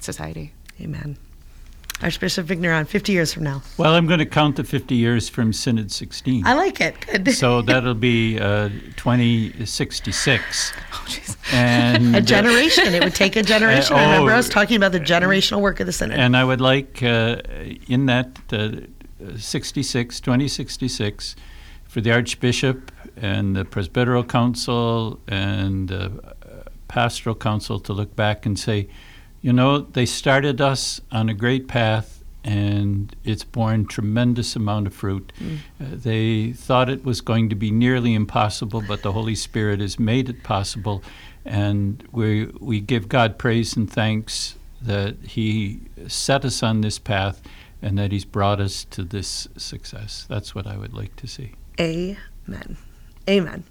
[0.00, 0.52] society.
[0.80, 1.16] Amen.
[2.02, 3.62] Archbishop Vigneron, 50 years from now.
[3.78, 6.46] Well, I'm going to count the 50 years from Synod 16.
[6.46, 6.94] I like it.
[7.06, 7.28] Good.
[7.32, 10.72] so that'll be uh, 2066.
[10.76, 11.54] Oh, jeez.
[11.54, 12.92] And a generation.
[12.94, 13.94] It would take a generation.
[13.94, 16.18] Uh, I remember oh, us talking about the generational work of the Synod.
[16.18, 17.40] And I would like, uh,
[17.88, 18.72] in that uh,
[19.38, 21.36] 66, 2066,
[21.84, 26.34] for the Archbishop and the Presbyteral Council and the
[26.88, 28.88] Pastoral Council to look back and say,
[29.46, 34.92] you know, they started us on a great path and it's borne tremendous amount of
[34.92, 35.32] fruit.
[35.38, 35.58] Mm.
[35.80, 40.00] Uh, they thought it was going to be nearly impossible, but the Holy Spirit has
[40.00, 41.00] made it possible,
[41.44, 47.40] and we we give God praise and thanks that He set us on this path
[47.80, 50.26] and that He's brought us to this success.
[50.28, 51.52] That's what I would like to see.
[51.78, 52.76] Amen.
[53.28, 53.62] Amen.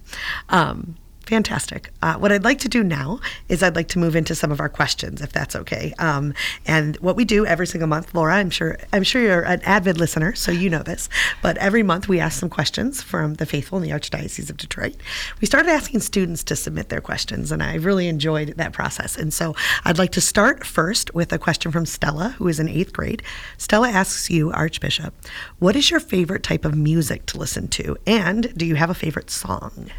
[0.47, 0.95] Um,
[1.25, 1.89] Fantastic.
[2.03, 3.19] Uh, what I'd like to do now
[3.49, 5.91] is I'd like to move into some of our questions, if that's okay.
[5.97, 6.35] Um,
[6.67, 9.97] and what we do every single month, Laura, I'm sure I'm sure you're an avid
[9.97, 11.09] listener, so you know this.
[11.41, 14.95] But every month we ask some questions from the faithful in the Archdiocese of Detroit.
[15.41, 19.17] We started asking students to submit their questions, and I really enjoyed that process.
[19.17, 22.69] And so I'd like to start first with a question from Stella, who is in
[22.69, 23.23] eighth grade.
[23.57, 25.15] Stella asks you, Archbishop,
[25.57, 28.93] what is your favorite type of music to listen to, and do you have a
[28.93, 29.89] favorite song?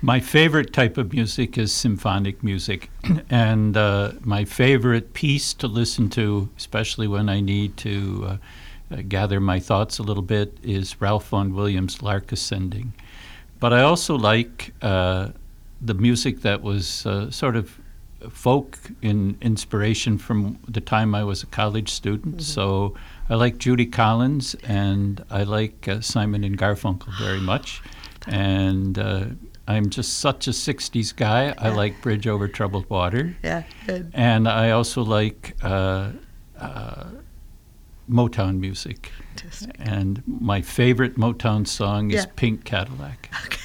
[0.00, 2.88] My favorite type of music is symphonic music,
[3.30, 8.36] and uh, my favorite piece to listen to, especially when I need to uh,
[8.94, 12.92] uh, gather my thoughts a little bit, is Ralph Vaughan Williams' Lark Ascending.
[13.58, 15.30] But I also like uh,
[15.80, 17.80] the music that was uh, sort of
[18.30, 22.36] folk in inspiration from the time I was a college student.
[22.36, 22.42] Mm-hmm.
[22.42, 22.94] So
[23.28, 27.82] I like Judy Collins and I like uh, Simon and Garfunkel very much.
[28.28, 28.98] And
[29.68, 31.48] I'm just such a 60s guy.
[31.48, 31.54] Yeah.
[31.58, 33.36] I like Bridge Over Troubled Water.
[33.44, 34.10] Yeah, good.
[34.14, 36.12] And I also like uh,
[36.58, 37.04] uh,
[38.10, 39.12] Motown music.
[39.78, 42.26] And my favorite Motown song is.
[42.34, 43.30] Pink Cadillac.
[43.44, 43.60] Okay.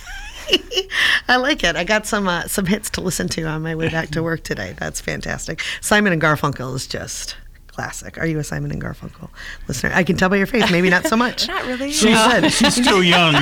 [1.30, 1.78] I like it.
[1.78, 4.44] I got some uh, some hits to listen to on my way back to work
[4.44, 4.76] today.
[4.78, 5.62] That's fantastic.
[5.80, 7.38] Simon and Garfunkel is just
[7.74, 8.18] classic.
[8.18, 9.30] Are you a Simon and Garfunkel
[9.68, 9.92] listener?
[9.94, 11.48] I can tell by your face, maybe not so much.
[11.50, 11.92] not really.
[11.92, 12.48] She's, no.
[12.50, 13.36] she's too young.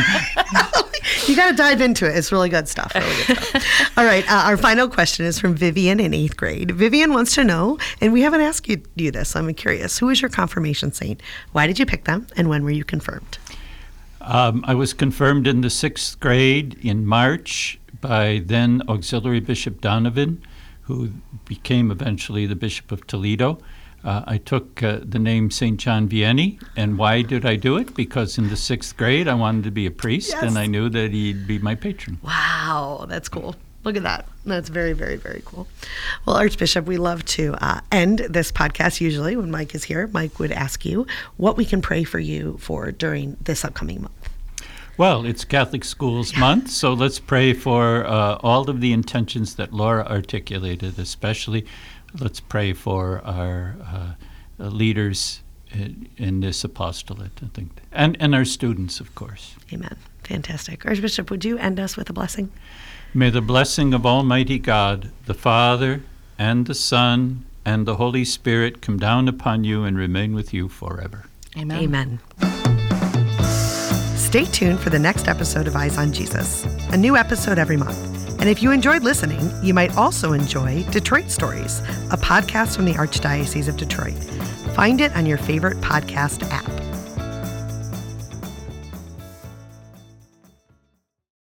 [1.28, 2.18] you got to dive into it.
[2.18, 2.94] It's really good stuff.
[2.96, 3.92] Really good stuff.
[3.98, 4.30] All right.
[4.32, 6.72] Uh, our final question is from Vivian in eighth grade.
[6.72, 9.36] Vivian wants to know, and we haven't asked you, you this.
[9.36, 10.00] I'm curious.
[10.00, 11.22] Who is your confirmation saint?
[11.52, 13.38] Why did you pick them, and when were you confirmed?
[14.22, 20.44] Um, I was confirmed in the sixth grade in March by then Auxiliary Bishop Donovan,
[20.84, 21.10] who
[21.46, 23.60] became eventually the Bishop of Toledo.
[24.04, 25.80] Uh, I took uh, the name St.
[25.80, 26.62] John Vianney.
[26.76, 27.96] And why did I do it?
[27.96, 30.44] Because in the sixth grade, I wanted to be a priest, yes.
[30.44, 32.20] and I knew that he'd be my patron.
[32.24, 33.56] Wow, that's cool.
[33.84, 34.28] Look at that.
[34.46, 35.68] That's very, very, very cool.
[36.26, 40.08] Well, Archbishop, we love to uh, end this podcast usually when Mike is here.
[40.08, 44.30] Mike would ask you what we can pray for you for during this upcoming month.
[44.98, 49.74] Well, it's Catholic Schools Month, so let's pray for uh, all of the intentions that
[49.74, 51.66] Laura articulated, especially
[52.20, 55.42] let's pray for our uh, leaders
[55.72, 59.56] in, in, this apostolate, I think, and, and our students, of course.
[59.72, 59.96] Amen.
[60.24, 60.86] Fantastic.
[60.86, 62.52] Archbishop, would you end us with a blessing?
[63.14, 66.02] May the blessing of Almighty God, the Father,
[66.38, 70.68] and the Son, and the Holy Spirit come down upon you and remain with you
[70.68, 71.26] forever.
[71.58, 71.84] Amen.
[71.84, 72.20] Amen.
[74.16, 78.21] Stay tuned for the next episode of Eyes on Jesus, a new episode every month.
[78.42, 81.80] And if you enjoyed listening, you might also enjoy Detroit Stories,
[82.10, 84.18] a podcast from the Archdiocese of Detroit.
[84.76, 86.91] Find it on your favorite podcast app.